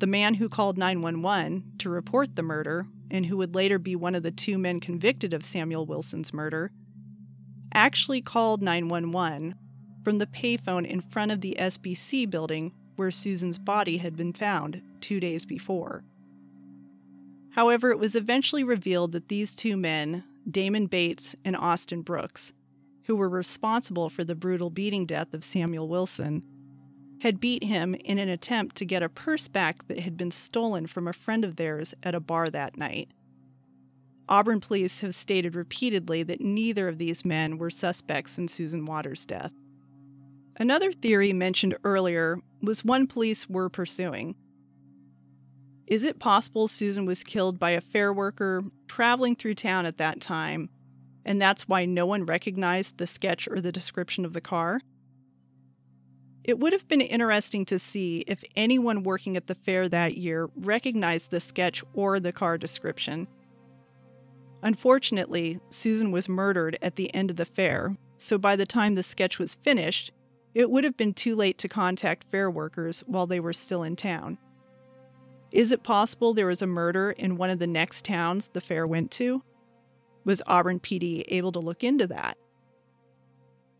The 0.03 0.07
man 0.07 0.33
who 0.33 0.49
called 0.49 0.77
911 0.77 1.75
to 1.77 1.89
report 1.89 2.35
the 2.35 2.43
murder, 2.43 2.87
and 3.09 3.25
who 3.25 3.37
would 3.37 3.55
later 3.55 3.79
be 3.79 3.95
one 3.95 4.15
of 4.15 4.23
the 4.23 4.31
two 4.31 4.57
men 4.57 4.81
convicted 4.81 5.33
of 5.33 5.45
Samuel 5.45 5.85
Wilson's 5.85 6.33
murder, 6.33 6.73
actually 7.73 8.21
called 8.21 8.61
911 8.61 9.55
from 10.03 10.17
the 10.17 10.25
payphone 10.25 10.85
in 10.85 10.99
front 10.99 11.31
of 11.31 11.39
the 11.39 11.55
SBC 11.57 12.29
building 12.29 12.73
where 12.97 13.11
Susan's 13.11 13.57
body 13.57 13.95
had 13.95 14.17
been 14.17 14.33
found 14.33 14.81
two 14.99 15.21
days 15.21 15.45
before. 15.45 16.03
However, 17.51 17.89
it 17.89 17.97
was 17.97 18.13
eventually 18.13 18.65
revealed 18.65 19.13
that 19.13 19.29
these 19.29 19.55
two 19.55 19.77
men, 19.77 20.25
Damon 20.51 20.87
Bates 20.87 21.33
and 21.45 21.55
Austin 21.55 22.01
Brooks, 22.01 22.51
who 23.03 23.15
were 23.15 23.29
responsible 23.29 24.09
for 24.09 24.25
the 24.25 24.35
brutal 24.35 24.69
beating 24.69 25.05
death 25.05 25.33
of 25.33 25.45
Samuel 25.45 25.87
Wilson, 25.87 26.43
had 27.23 27.39
beat 27.39 27.63
him 27.63 27.95
in 27.95 28.19
an 28.19 28.27
attempt 28.27 28.75
to 28.75 28.83
get 28.83 29.01
a 29.01 29.07
purse 29.07 29.47
back 29.47 29.87
that 29.87 30.01
had 30.01 30.17
been 30.17 30.29
stolen 30.29 30.85
from 30.85 31.07
a 31.07 31.13
friend 31.13 31.45
of 31.45 31.55
theirs 31.55 31.93
at 32.03 32.13
a 32.13 32.19
bar 32.19 32.49
that 32.49 32.75
night. 32.77 33.07
Auburn 34.27 34.59
police 34.59 34.99
have 34.99 35.15
stated 35.15 35.55
repeatedly 35.55 36.21
that 36.23 36.41
neither 36.41 36.89
of 36.89 36.97
these 36.97 37.23
men 37.23 37.57
were 37.57 37.69
suspects 37.69 38.37
in 38.37 38.49
Susan 38.49 38.85
Waters' 38.85 39.25
death. 39.25 39.53
Another 40.57 40.91
theory 40.91 41.31
mentioned 41.31 41.77
earlier 41.85 42.39
was 42.61 42.83
one 42.83 43.07
police 43.07 43.49
were 43.49 43.69
pursuing. 43.69 44.35
Is 45.87 46.03
it 46.03 46.19
possible 46.19 46.67
Susan 46.67 47.05
was 47.05 47.23
killed 47.23 47.57
by 47.57 47.71
a 47.71 47.79
fair 47.79 48.11
worker 48.11 48.65
traveling 48.87 49.37
through 49.37 49.55
town 49.55 49.85
at 49.85 49.97
that 49.97 50.19
time, 50.19 50.67
and 51.23 51.41
that's 51.41 51.69
why 51.69 51.85
no 51.85 52.05
one 52.05 52.25
recognized 52.25 52.97
the 52.97 53.07
sketch 53.07 53.47
or 53.47 53.61
the 53.61 53.71
description 53.71 54.25
of 54.25 54.33
the 54.33 54.41
car? 54.41 54.81
It 56.43 56.59
would 56.59 56.73
have 56.73 56.87
been 56.89 57.01
interesting 57.01 57.65
to 57.65 57.79
see 57.79 58.25
if 58.27 58.43
anyone 58.55 59.03
working 59.03 59.37
at 59.37 59.47
the 59.47 59.55
fair 59.55 59.87
that 59.87 60.17
year 60.17 60.49
recognized 60.55 61.31
the 61.31 61.39
sketch 61.39 61.83
or 61.93 62.19
the 62.19 62.33
car 62.33 62.57
description. 62.57 63.27
Unfortunately, 64.61 65.59
Susan 65.69 66.11
was 66.11 66.27
murdered 66.27 66.77
at 66.81 66.95
the 66.95 67.13
end 67.13 67.29
of 67.29 67.37
the 67.37 67.45
fair, 67.45 67.97
so 68.17 68.37
by 68.37 68.55
the 68.55 68.65
time 68.65 68.95
the 68.95 69.03
sketch 69.03 69.39
was 69.39 69.55
finished, 69.55 70.11
it 70.53 70.69
would 70.69 70.83
have 70.83 70.97
been 70.97 71.13
too 71.13 71.35
late 71.35 71.57
to 71.59 71.67
contact 71.67 72.29
fair 72.29 72.49
workers 72.49 73.03
while 73.07 73.25
they 73.25 73.39
were 73.39 73.53
still 73.53 73.83
in 73.83 73.95
town. 73.95 74.37
Is 75.51 75.71
it 75.71 75.83
possible 75.83 76.33
there 76.33 76.47
was 76.47 76.61
a 76.61 76.67
murder 76.67 77.11
in 77.11 77.37
one 77.37 77.49
of 77.49 77.59
the 77.59 77.67
next 77.67 78.05
towns 78.05 78.49
the 78.53 78.61
fair 78.61 78.87
went 78.87 79.11
to? 79.11 79.43
Was 80.25 80.41
Auburn 80.47 80.79
PD 80.79 81.23
able 81.27 81.51
to 81.51 81.59
look 81.59 81.83
into 81.83 82.07
that? 82.07 82.37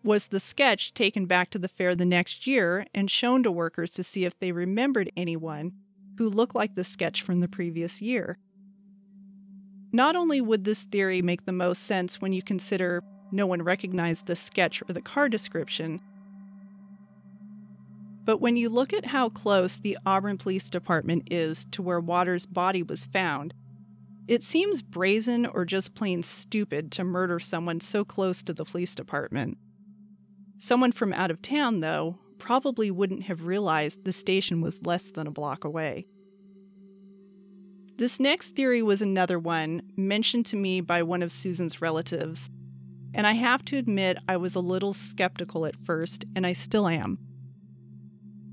Was 0.04 0.28
the 0.28 0.42
sketch 0.42 0.94
taken 0.94 1.26
back 1.28 1.50
to 1.52 1.60
the 1.60 1.70
fair 1.70 1.96
the 1.96 2.04
next 2.04 2.46
year 2.46 2.86
and 2.94 3.10
shown 3.10 3.42
to 3.44 3.52
workers 3.52 3.90
to 3.92 4.04
see 4.04 4.26
if 4.26 4.38
they 4.38 4.52
remembered 4.52 5.10
anyone 5.16 5.72
who 6.18 6.30
looked 6.30 6.56
like 6.56 6.76
the 6.76 6.84
sketch 6.84 7.22
from 7.22 7.40
the 7.40 7.48
previous 7.48 8.02
year? 8.02 8.38
Not 9.94 10.18
only 10.18 10.42
would 10.42 10.66
this 10.66 10.84
theory 10.84 11.22
make 11.22 11.46
the 11.46 11.54
most 11.54 11.84
sense 11.84 12.20
when 12.20 12.34
you 12.34 12.42
consider 12.42 13.02
no 13.32 13.46
one 13.46 13.62
recognized 13.62 14.26
the 14.26 14.36
sketch 14.36 14.82
or 14.82 14.92
the 14.94 15.02
car 15.02 15.30
description, 15.30 16.02
but 18.26 18.42
when 18.42 18.58
you 18.58 18.70
look 18.70 18.92
at 18.94 19.08
how 19.08 19.30
close 19.30 19.78
the 19.78 19.98
Auburn 20.06 20.38
Police 20.38 20.70
Department 20.70 21.28
is 21.32 21.66
to 21.72 21.82
where 21.82 22.00
Waters' 22.00 22.46
body 22.46 22.84
was 22.84 23.06
found, 23.06 23.54
it 24.28 24.44
seems 24.44 24.82
brazen 24.82 25.46
or 25.46 25.66
just 25.66 25.94
plain 25.94 26.24
stupid 26.24 26.92
to 26.94 27.04
murder 27.04 27.40
someone 27.40 27.80
so 27.80 28.04
close 28.06 28.42
to 28.44 28.54
the 28.54 28.66
police 28.66 28.96
department. 28.96 29.58
Someone 30.60 30.92
from 30.92 31.14
out 31.14 31.32
of 31.32 31.42
town, 31.42 31.82
though, 31.82 32.20
probably 32.38 32.92
wouldn't 32.92 33.24
have 33.24 33.46
realized 33.46 34.04
the 34.04 34.14
station 34.14 34.62
was 34.62 34.78
less 34.84 35.12
than 35.12 35.28
a 35.28 35.32
block 35.32 35.64
away. 35.64 36.06
This 37.98 38.20
next 38.20 38.56
theory 38.56 38.82
was 38.82 39.02
another 39.02 39.38
one 39.38 39.82
mentioned 39.96 40.46
to 40.48 40.56
me 40.56 40.82
by 40.82 41.04
one 41.04 41.22
of 41.22 41.32
Susan's 41.32 41.82
relatives, 41.82 42.50
and 43.14 43.28
I 43.28 43.34
have 43.34 43.64
to 43.66 43.78
admit 43.78 44.18
I 44.28 44.38
was 44.38 44.56
a 44.56 44.60
little 44.60 44.94
skeptical 44.94 45.66
at 45.66 45.78
first, 45.86 46.26
and 46.36 46.46
I 46.46 46.54
still 46.54 46.88
am. 46.88 47.20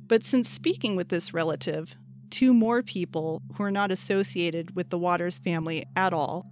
But 0.07 0.25
since 0.25 0.49
speaking 0.49 0.95
with 0.95 1.09
this 1.09 1.33
relative, 1.33 1.97
two 2.31 2.53
more 2.53 2.83
people 2.83 3.43
who 3.55 3.65
are 3.65 3.71
not 3.71 3.91
associated 3.91 4.77
with 4.77 4.91
the 4.91 4.99
Waters 4.99 5.39
family 5.39 5.87
at 5.97 6.13
all 6.13 6.47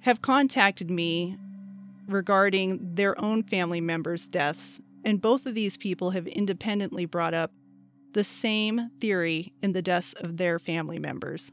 have 0.00 0.20
contacted 0.20 0.90
me 0.90 1.36
regarding 2.06 2.94
their 2.94 3.18
own 3.20 3.42
family 3.42 3.80
members' 3.80 4.28
deaths, 4.28 4.80
and 5.04 5.20
both 5.20 5.46
of 5.46 5.54
these 5.54 5.76
people 5.76 6.10
have 6.10 6.26
independently 6.26 7.04
brought 7.04 7.34
up 7.34 7.52
the 8.12 8.24
same 8.24 8.90
theory 9.00 9.52
in 9.62 9.72
the 9.72 9.82
deaths 9.82 10.12
of 10.14 10.36
their 10.36 10.58
family 10.58 10.98
members. 10.98 11.52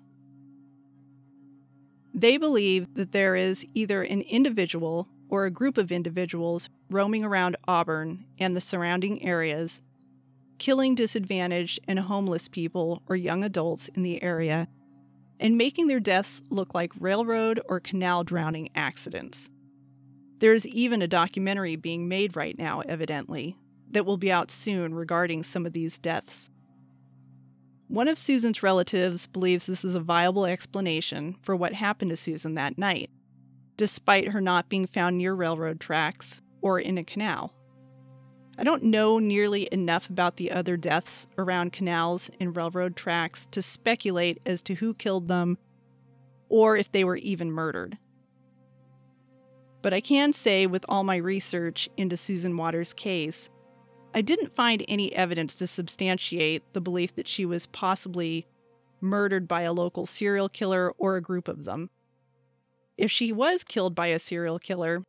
They 2.14 2.38
believe 2.38 2.94
that 2.96 3.12
there 3.12 3.36
is 3.36 3.66
either 3.74 4.02
an 4.02 4.22
individual 4.22 5.08
or 5.30 5.46
a 5.46 5.52
group 5.52 5.78
of 5.78 5.92
individuals 5.92 6.70
roaming 6.90 7.24
around 7.24 7.56
Auburn 7.68 8.26
and 8.40 8.58
the 8.58 8.62
surrounding 8.62 9.24
areas 9.24 9.82
killing 10.60 10.94
disadvantaged 10.94 11.80
and 11.88 12.00
homeless 12.00 12.48
people 12.48 13.02
or 13.08 13.16
young 13.16 13.44
adults 13.44 13.88
in 13.90 14.04
the 14.04 14.22
area, 14.22 14.68
and 15.40 15.58
making 15.58 15.88
their 15.88 16.00
deaths 16.00 16.44
look 16.50 16.76
like 16.76 16.92
railroad 17.00 17.60
or 17.68 17.80
canal 17.80 18.24
drowning 18.24 18.70
accidents. 18.76 19.50
There's 20.40 20.66
even 20.68 21.02
a 21.02 21.08
documentary 21.08 21.76
being 21.76 22.08
made 22.08 22.36
right 22.36 22.58
now, 22.58 22.82
evidently, 22.82 23.58
that 23.92 24.06
will 24.06 24.18
be 24.18 24.32
out 24.32 24.52
soon 24.52 24.94
regarding 24.94 25.44
some 25.44 25.66
of 25.66 25.74
these 25.74 26.00
deaths. 26.00 26.50
One 27.90 28.08
of 28.08 28.18
Susan's 28.18 28.64
relatives 28.64 29.28
believes 29.28 29.66
this 29.66 29.84
is 29.84 29.96
a 29.96 30.00
viable 30.00 30.46
explanation 30.46 31.36
for 31.42 31.56
what 31.56 31.74
happened 31.74 32.12
to 32.12 32.16
Susan 32.16 32.54
that 32.54 32.78
night, 32.78 33.10
despite 33.78 34.30
her 34.30 34.40
not 34.40 34.70
being 34.70 34.86
found 34.86 35.18
near 35.18 35.34
railroad 35.34 35.80
tracks 35.80 36.42
or 36.62 36.80
in 36.80 36.98
a 36.98 37.04
canal. 37.04 37.54
I 38.58 38.64
don't 38.64 38.84
know 38.84 39.20
nearly 39.20 39.68
enough 39.72 40.10
about 40.10 40.38
the 40.38 40.52
other 40.52 40.78
deaths 40.78 41.28
around 41.38 41.74
canals 41.74 42.30
and 42.40 42.56
railroad 42.56 42.96
tracks 42.96 43.48
to 43.52 43.62
speculate 43.62 44.40
as 44.46 44.62
to 44.64 44.76
who 44.76 44.94
killed 44.94 45.28
them 45.28 45.58
or 46.48 46.78
if 46.78 46.92
they 46.92 47.04
were 47.04 47.18
even 47.18 47.52
murdered. 47.52 47.98
But 49.82 49.94
I 49.94 50.02
can 50.02 50.34
say, 50.34 50.68
with 50.68 50.86
all 50.90 51.04
my 51.04 51.16
research 51.16 51.90
into 51.96 52.18
Susan 52.18 52.58
Waters' 52.58 52.94
case, 52.94 53.50
I 54.14 54.22
didn't 54.22 54.56
find 54.56 54.84
any 54.88 55.14
evidence 55.16 55.56
to 55.56 55.68
substantiate 55.68 56.64
the 56.74 56.82
belief 56.82 57.16
that 57.16 57.28
she 57.28 57.46
was 57.46 57.68
possibly 57.68 58.48
murdered 59.00 59.48
by 59.48 59.62
a 59.62 59.74
local 59.74 60.06
serial 60.06 60.50
killer 60.50 60.92
or 60.98 61.16
a 61.16 61.22
group 61.22 61.48
of 61.48 61.64
them. 61.64 61.90
If 62.98 63.10
she 63.12 63.32
was 63.32 63.64
killed 63.64 63.96
by 63.96 64.08
a 64.08 64.20
serial 64.20 64.60
killer, 64.60 65.00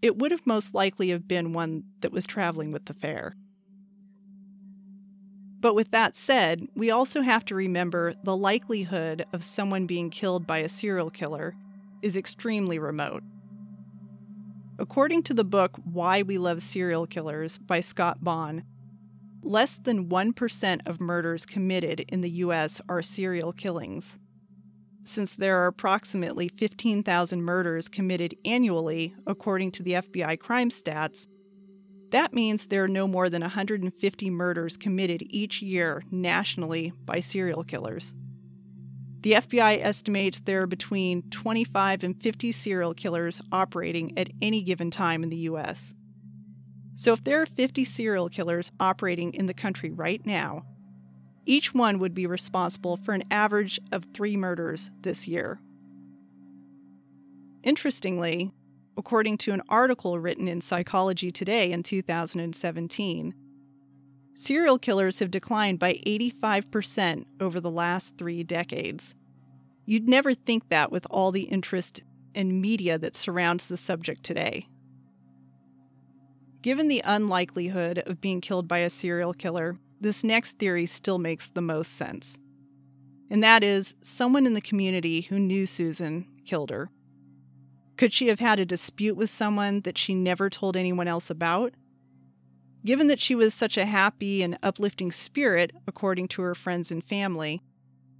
it 0.00 0.16
would 0.16 0.30
have 0.30 0.46
most 0.46 0.72
likely 0.72 1.10
have 1.10 1.28
been 1.28 1.52
one 1.52 1.84
that 2.00 2.12
was 2.12 2.26
traveling 2.26 2.72
with 2.72 2.86
the 2.86 2.94
fair. 2.94 3.34
But 5.60 5.74
with 5.74 5.90
that 5.90 6.16
said, 6.16 6.68
we 6.74 6.90
also 6.90 7.22
have 7.22 7.44
to 7.46 7.54
remember 7.54 8.14
the 8.22 8.36
likelihood 8.36 9.26
of 9.32 9.42
someone 9.42 9.86
being 9.86 10.10
killed 10.10 10.46
by 10.46 10.58
a 10.58 10.68
serial 10.68 11.10
killer 11.10 11.54
is 12.02 12.16
extremely 12.16 12.78
remote. 12.78 13.22
According 14.78 15.22
to 15.24 15.34
the 15.34 15.44
book 15.44 15.78
Why 15.84 16.22
We 16.22 16.38
Love 16.38 16.62
Serial 16.62 17.06
Killers 17.06 17.58
by 17.58 17.80
Scott 17.80 18.22
Bonn, 18.22 18.64
less 19.42 19.76
than 19.76 20.08
1% 20.08 20.80
of 20.86 21.00
murders 21.00 21.46
committed 21.46 22.00
in 22.08 22.20
the 22.20 22.30
U.S. 22.30 22.80
are 22.88 23.02
serial 23.02 23.52
killings 23.52 24.18
since 25.08 25.34
there 25.34 25.62
are 25.62 25.66
approximately 25.66 26.48
15,000 26.48 27.42
murders 27.42 27.88
committed 27.88 28.34
annually, 28.44 29.14
according 29.26 29.70
to 29.72 29.82
the 29.82 29.92
FBI 29.92 30.38
crime 30.38 30.70
stats, 30.70 31.26
that 32.10 32.32
means 32.32 32.66
there 32.66 32.84
are 32.84 32.88
no 32.88 33.08
more 33.08 33.28
than 33.28 33.42
150 33.42 34.30
murders 34.30 34.76
committed 34.76 35.22
each 35.28 35.60
year 35.60 36.02
nationally 36.10 36.92
by 37.04 37.20
serial 37.20 37.64
killers. 37.64 38.14
The 39.26 39.32
FBI 39.32 39.82
estimates 39.82 40.38
there 40.38 40.62
are 40.62 40.66
between 40.68 41.22
25 41.30 42.04
and 42.04 42.22
50 42.22 42.52
serial 42.52 42.94
killers 42.94 43.40
operating 43.50 44.16
at 44.16 44.28
any 44.40 44.62
given 44.62 44.88
time 44.88 45.24
in 45.24 45.30
the 45.30 45.36
U.S. 45.50 45.94
So, 46.94 47.12
if 47.12 47.24
there 47.24 47.42
are 47.42 47.46
50 47.46 47.84
serial 47.86 48.28
killers 48.28 48.70
operating 48.78 49.34
in 49.34 49.46
the 49.46 49.52
country 49.52 49.90
right 49.90 50.24
now, 50.24 50.64
each 51.44 51.74
one 51.74 51.98
would 51.98 52.14
be 52.14 52.24
responsible 52.24 52.96
for 52.96 53.14
an 53.14 53.24
average 53.28 53.80
of 53.90 54.06
three 54.14 54.36
murders 54.36 54.92
this 55.00 55.26
year. 55.26 55.58
Interestingly, 57.64 58.52
according 58.96 59.38
to 59.38 59.52
an 59.52 59.62
article 59.68 60.20
written 60.20 60.46
in 60.46 60.60
Psychology 60.60 61.32
Today 61.32 61.72
in 61.72 61.82
2017, 61.82 63.34
serial 64.36 64.78
killers 64.78 65.18
have 65.18 65.30
declined 65.30 65.78
by 65.78 65.94
85% 66.06 67.24
over 67.40 67.58
the 67.58 67.70
last 67.70 68.16
three 68.16 68.44
decades. 68.44 69.14
You'd 69.84 70.08
never 70.08 70.34
think 70.34 70.68
that 70.68 70.92
with 70.92 71.06
all 71.10 71.32
the 71.32 71.44
interest 71.44 72.02
and 72.34 72.60
media 72.60 72.98
that 72.98 73.16
surrounds 73.16 73.66
the 73.66 73.76
subject 73.76 74.22
today. 74.22 74.68
Given 76.62 76.88
the 76.88 77.02
unlikelihood 77.04 78.00
of 78.00 78.20
being 78.20 78.40
killed 78.40 78.68
by 78.68 78.78
a 78.78 78.90
serial 78.90 79.32
killer, 79.32 79.78
this 80.00 80.22
next 80.22 80.58
theory 80.58 80.84
still 80.86 81.18
makes 81.18 81.48
the 81.48 81.62
most 81.62 81.92
sense. 81.92 82.36
And 83.30 83.42
that 83.42 83.64
is 83.64 83.94
someone 84.02 84.46
in 84.46 84.54
the 84.54 84.60
community 84.60 85.22
who 85.22 85.38
knew 85.38 85.66
Susan 85.66 86.26
killed 86.44 86.70
her. 86.70 86.90
Could 87.96 88.12
she 88.12 88.28
have 88.28 88.40
had 88.40 88.58
a 88.58 88.66
dispute 88.66 89.16
with 89.16 89.30
someone 89.30 89.80
that 89.82 89.96
she 89.96 90.14
never 90.14 90.50
told 90.50 90.76
anyone 90.76 91.08
else 91.08 91.30
about? 91.30 91.72
Given 92.86 93.08
that 93.08 93.20
she 93.20 93.34
was 93.34 93.52
such 93.52 93.76
a 93.76 93.84
happy 93.84 94.44
and 94.44 94.56
uplifting 94.62 95.10
spirit, 95.10 95.72
according 95.88 96.28
to 96.28 96.42
her 96.42 96.54
friends 96.54 96.92
and 96.92 97.02
family, 97.02 97.60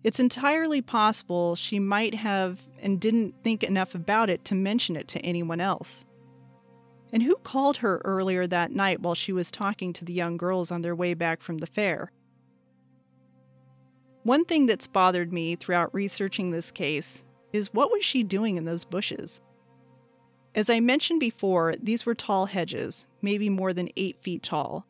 it's 0.02 0.18
entirely 0.18 0.83
possible 0.83 1.55
she 1.55 1.79
might 1.79 2.16
have 2.16 2.59
and 2.83 3.00
didn't 3.00 3.37
think 3.44 3.62
enough 3.62 3.94
about 3.94 4.29
it 4.29 4.44
to 4.46 4.57
mention 4.57 4.96
it 4.96 5.07
to 5.07 5.20
anyone 5.20 5.61
else. 5.61 6.05
And 7.12 7.22
who 7.22 7.37
called 7.37 7.76
her 7.76 8.02
earlier 8.05 8.48
that 8.48 8.72
night 8.72 9.00
while 9.00 9.14
she 9.14 9.33
was 9.33 9.52
talking 9.52 9.92
to 9.92 10.05
the 10.05 10.12
young 10.12 10.37
girls 10.37 10.72
on 10.72 10.83
their 10.83 10.96
way 10.96 11.14
back 11.14 11.42
from 11.42 11.59
the 11.59 11.68
fair? 11.68 12.11
One 14.24 14.44
thing 14.44 14.66
that's 14.66 14.88
bothered 14.88 15.33
me 15.33 15.55
throughout 15.55 15.94
researching 15.94 16.50
this 16.50 16.72
case 16.72 17.22
is 17.52 17.72
what 17.72 17.92
was 17.92 18.05
she 18.05 18.24
doing 18.24 18.57
in 18.57 18.64
those 18.64 18.85
bushes? 18.85 19.40
As 20.57 20.71
I 20.71 20.81
mentioned 20.81 21.21
before, 21.21 21.75
these 21.81 22.07
were 22.07 22.14
tall 22.14 22.47
hedges, 22.47 23.07
maybe 23.21 23.51
more 23.51 23.75
than 23.75 23.90
eight 23.95 24.19
feet 24.19 24.42
tall. 24.42 24.87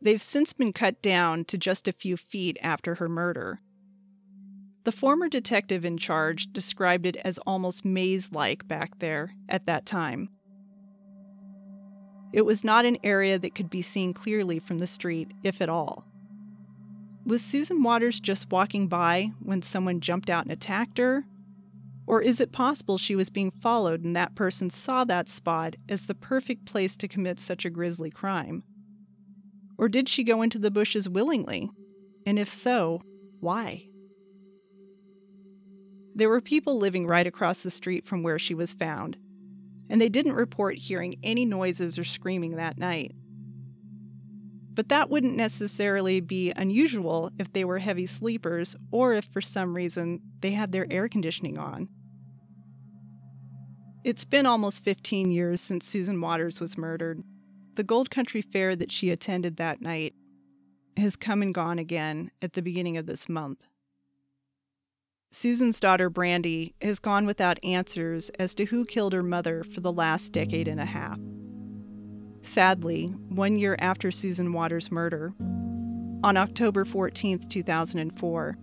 They've 0.00 0.22
since 0.22 0.54
been 0.54 0.72
cut 0.72 1.02
down 1.02 1.44
to 1.44 1.58
just 1.58 1.86
a 1.86 1.92
few 1.92 2.16
feet 2.16 2.56
after 2.62 2.94
her 2.94 3.08
murder. 3.08 3.60
The 4.84 4.92
former 4.92 5.28
detective 5.28 5.84
in 5.84 5.98
charge 5.98 6.50
described 6.54 7.04
it 7.04 7.16
as 7.16 7.36
almost 7.46 7.84
maze 7.84 8.32
like 8.32 8.66
back 8.66 8.98
there 8.98 9.34
at 9.46 9.66
that 9.66 9.84
time. 9.84 10.30
It 12.32 12.46
was 12.46 12.64
not 12.64 12.86
an 12.86 12.96
area 13.04 13.38
that 13.38 13.54
could 13.54 13.68
be 13.68 13.82
seen 13.82 14.14
clearly 14.14 14.58
from 14.58 14.78
the 14.78 14.86
street, 14.86 15.32
if 15.44 15.60
at 15.60 15.68
all. 15.68 16.06
Was 17.26 17.42
Susan 17.42 17.82
Waters 17.82 18.20
just 18.20 18.50
walking 18.50 18.88
by 18.88 19.32
when 19.42 19.60
someone 19.60 20.00
jumped 20.00 20.30
out 20.30 20.44
and 20.44 20.52
attacked 20.52 20.96
her? 20.96 21.26
Or 22.10 22.20
is 22.20 22.40
it 22.40 22.50
possible 22.50 22.98
she 22.98 23.14
was 23.14 23.30
being 23.30 23.52
followed 23.52 24.02
and 24.02 24.16
that 24.16 24.34
person 24.34 24.68
saw 24.68 25.04
that 25.04 25.28
spot 25.28 25.76
as 25.88 26.06
the 26.06 26.14
perfect 26.16 26.64
place 26.64 26.96
to 26.96 27.06
commit 27.06 27.38
such 27.38 27.64
a 27.64 27.70
grisly 27.70 28.10
crime? 28.10 28.64
Or 29.78 29.88
did 29.88 30.08
she 30.08 30.24
go 30.24 30.42
into 30.42 30.58
the 30.58 30.72
bushes 30.72 31.08
willingly? 31.08 31.70
And 32.26 32.36
if 32.36 32.48
so, 32.48 33.00
why? 33.38 33.84
There 36.12 36.28
were 36.28 36.40
people 36.40 36.78
living 36.78 37.06
right 37.06 37.28
across 37.28 37.62
the 37.62 37.70
street 37.70 38.08
from 38.08 38.24
where 38.24 38.40
she 38.40 38.54
was 38.54 38.74
found, 38.74 39.16
and 39.88 40.00
they 40.00 40.08
didn't 40.08 40.32
report 40.32 40.78
hearing 40.78 41.14
any 41.22 41.44
noises 41.44 41.96
or 41.96 42.02
screaming 42.02 42.56
that 42.56 42.76
night. 42.76 43.12
But 44.74 44.88
that 44.88 45.10
wouldn't 45.10 45.36
necessarily 45.36 46.20
be 46.20 46.52
unusual 46.56 47.30
if 47.38 47.52
they 47.52 47.64
were 47.64 47.78
heavy 47.78 48.06
sleepers 48.06 48.74
or 48.90 49.14
if 49.14 49.26
for 49.26 49.40
some 49.40 49.76
reason 49.76 50.22
they 50.40 50.50
had 50.50 50.72
their 50.72 50.88
air 50.90 51.08
conditioning 51.08 51.56
on. 51.56 51.88
It's 54.02 54.24
been 54.24 54.46
almost 54.46 54.82
15 54.82 55.30
years 55.30 55.60
since 55.60 55.86
Susan 55.86 56.18
Waters 56.22 56.58
was 56.58 56.78
murdered. 56.78 57.22
The 57.74 57.84
Gold 57.84 58.10
Country 58.10 58.40
Fair 58.40 58.74
that 58.74 58.90
she 58.90 59.10
attended 59.10 59.58
that 59.58 59.82
night 59.82 60.14
has 60.96 61.16
come 61.16 61.42
and 61.42 61.52
gone 61.52 61.78
again 61.78 62.30
at 62.40 62.54
the 62.54 62.62
beginning 62.62 62.96
of 62.96 63.04
this 63.04 63.28
month. 63.28 63.58
Susan's 65.32 65.78
daughter 65.80 66.08
Brandy 66.08 66.74
has 66.80 66.98
gone 66.98 67.26
without 67.26 67.62
answers 67.62 68.30
as 68.38 68.54
to 68.54 68.64
who 68.64 68.86
killed 68.86 69.12
her 69.12 69.22
mother 69.22 69.62
for 69.62 69.80
the 69.82 69.92
last 69.92 70.32
decade 70.32 70.66
and 70.66 70.80
a 70.80 70.86
half. 70.86 71.18
Sadly, 72.40 73.08
one 73.28 73.56
year 73.58 73.76
after 73.80 74.10
Susan 74.10 74.54
Waters' 74.54 74.90
murder, 74.90 75.34
on 76.24 76.38
October 76.38 76.86
14, 76.86 77.48
2004, 77.48 78.58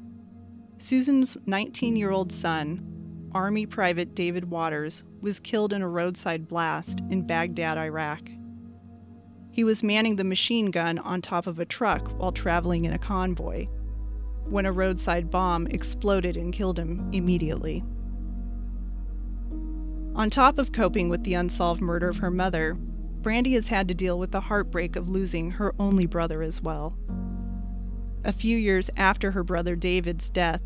Susan's 0.79 1.37
19 1.45 1.95
year 1.95 2.09
old 2.09 2.31
son, 2.31 2.96
Army 3.33 3.65
Private 3.65 4.15
David 4.15 4.49
Waters, 4.49 5.03
was 5.21 5.39
killed 5.39 5.73
in 5.73 5.81
a 5.81 5.87
roadside 5.87 6.47
blast 6.47 7.01
in 7.09 7.27
Baghdad, 7.27 7.77
Iraq. 7.77 8.21
He 9.51 9.63
was 9.63 9.83
manning 9.83 10.15
the 10.15 10.23
machine 10.23 10.71
gun 10.71 10.99
on 10.99 11.21
top 11.21 11.47
of 11.47 11.59
a 11.59 11.65
truck 11.65 12.07
while 12.19 12.31
traveling 12.31 12.85
in 12.85 12.93
a 12.93 12.99
convoy 12.99 13.67
when 14.45 14.65
a 14.65 14.71
roadside 14.71 15.29
bomb 15.29 15.67
exploded 15.67 16.37
and 16.37 16.53
killed 16.53 16.79
him 16.79 17.09
immediately. 17.11 17.83
On 20.15 20.29
top 20.29 20.57
of 20.57 20.71
coping 20.71 21.09
with 21.09 21.23
the 21.23 21.33
unsolved 21.33 21.81
murder 21.81 22.09
of 22.09 22.17
her 22.17 22.31
mother, 22.31 22.75
Brandy 23.21 23.53
has 23.53 23.67
had 23.67 23.87
to 23.87 23.93
deal 23.93 24.17
with 24.17 24.31
the 24.31 24.41
heartbreak 24.41 24.95
of 24.95 25.09
losing 25.09 25.51
her 25.51 25.75
only 25.79 26.05
brother 26.05 26.41
as 26.41 26.61
well. 26.61 26.97
A 28.23 28.31
few 28.31 28.57
years 28.57 28.89
after 28.95 29.31
her 29.31 29.43
brother 29.43 29.75
David's 29.75 30.29
death, 30.29 30.61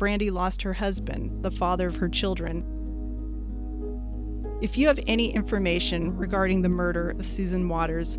Brandy 0.00 0.30
lost 0.30 0.62
her 0.62 0.72
husband, 0.72 1.42
the 1.42 1.50
father 1.50 1.86
of 1.86 1.96
her 1.96 2.08
children. 2.08 2.64
If 4.62 4.78
you 4.78 4.86
have 4.86 4.98
any 5.06 5.30
information 5.30 6.16
regarding 6.16 6.62
the 6.62 6.70
murder 6.70 7.10
of 7.10 7.26
Susan 7.26 7.68
Waters, 7.68 8.18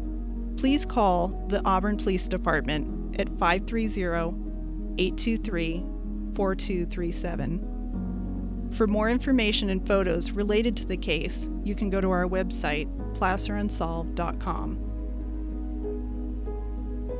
please 0.58 0.86
call 0.86 1.30
the 1.48 1.60
Auburn 1.65 1.98
Police 1.98 2.28
Department 2.28 3.20
at 3.20 3.30
530 3.39 4.00
823 5.00 5.84
4237. 6.36 8.70
For 8.74 8.86
more 8.86 9.10
information 9.10 9.72
and 9.72 9.88
photos 9.88 10.30
related 10.30 10.78
to 10.78 10.86
the 10.86 10.98
case, 10.98 11.50
you 11.63 11.74
can 11.74 11.89
go 11.89 12.00
to 12.00 12.12
our 12.12 12.28
website, 12.28 12.88
placerunsolved.com. 13.15 14.78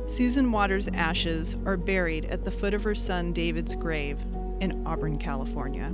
Susan 0.06 0.52
Waters' 0.52 0.86
ashes 0.94 1.56
are 1.66 1.76
buried 1.76 2.26
at 2.26 2.44
the 2.44 2.52
foot 2.52 2.74
of 2.74 2.84
her 2.84 2.94
son 2.94 3.32
David's 3.32 3.74
grave 3.74 4.18
in 4.62 4.86
Auburn, 4.86 5.18
California. 5.18 5.92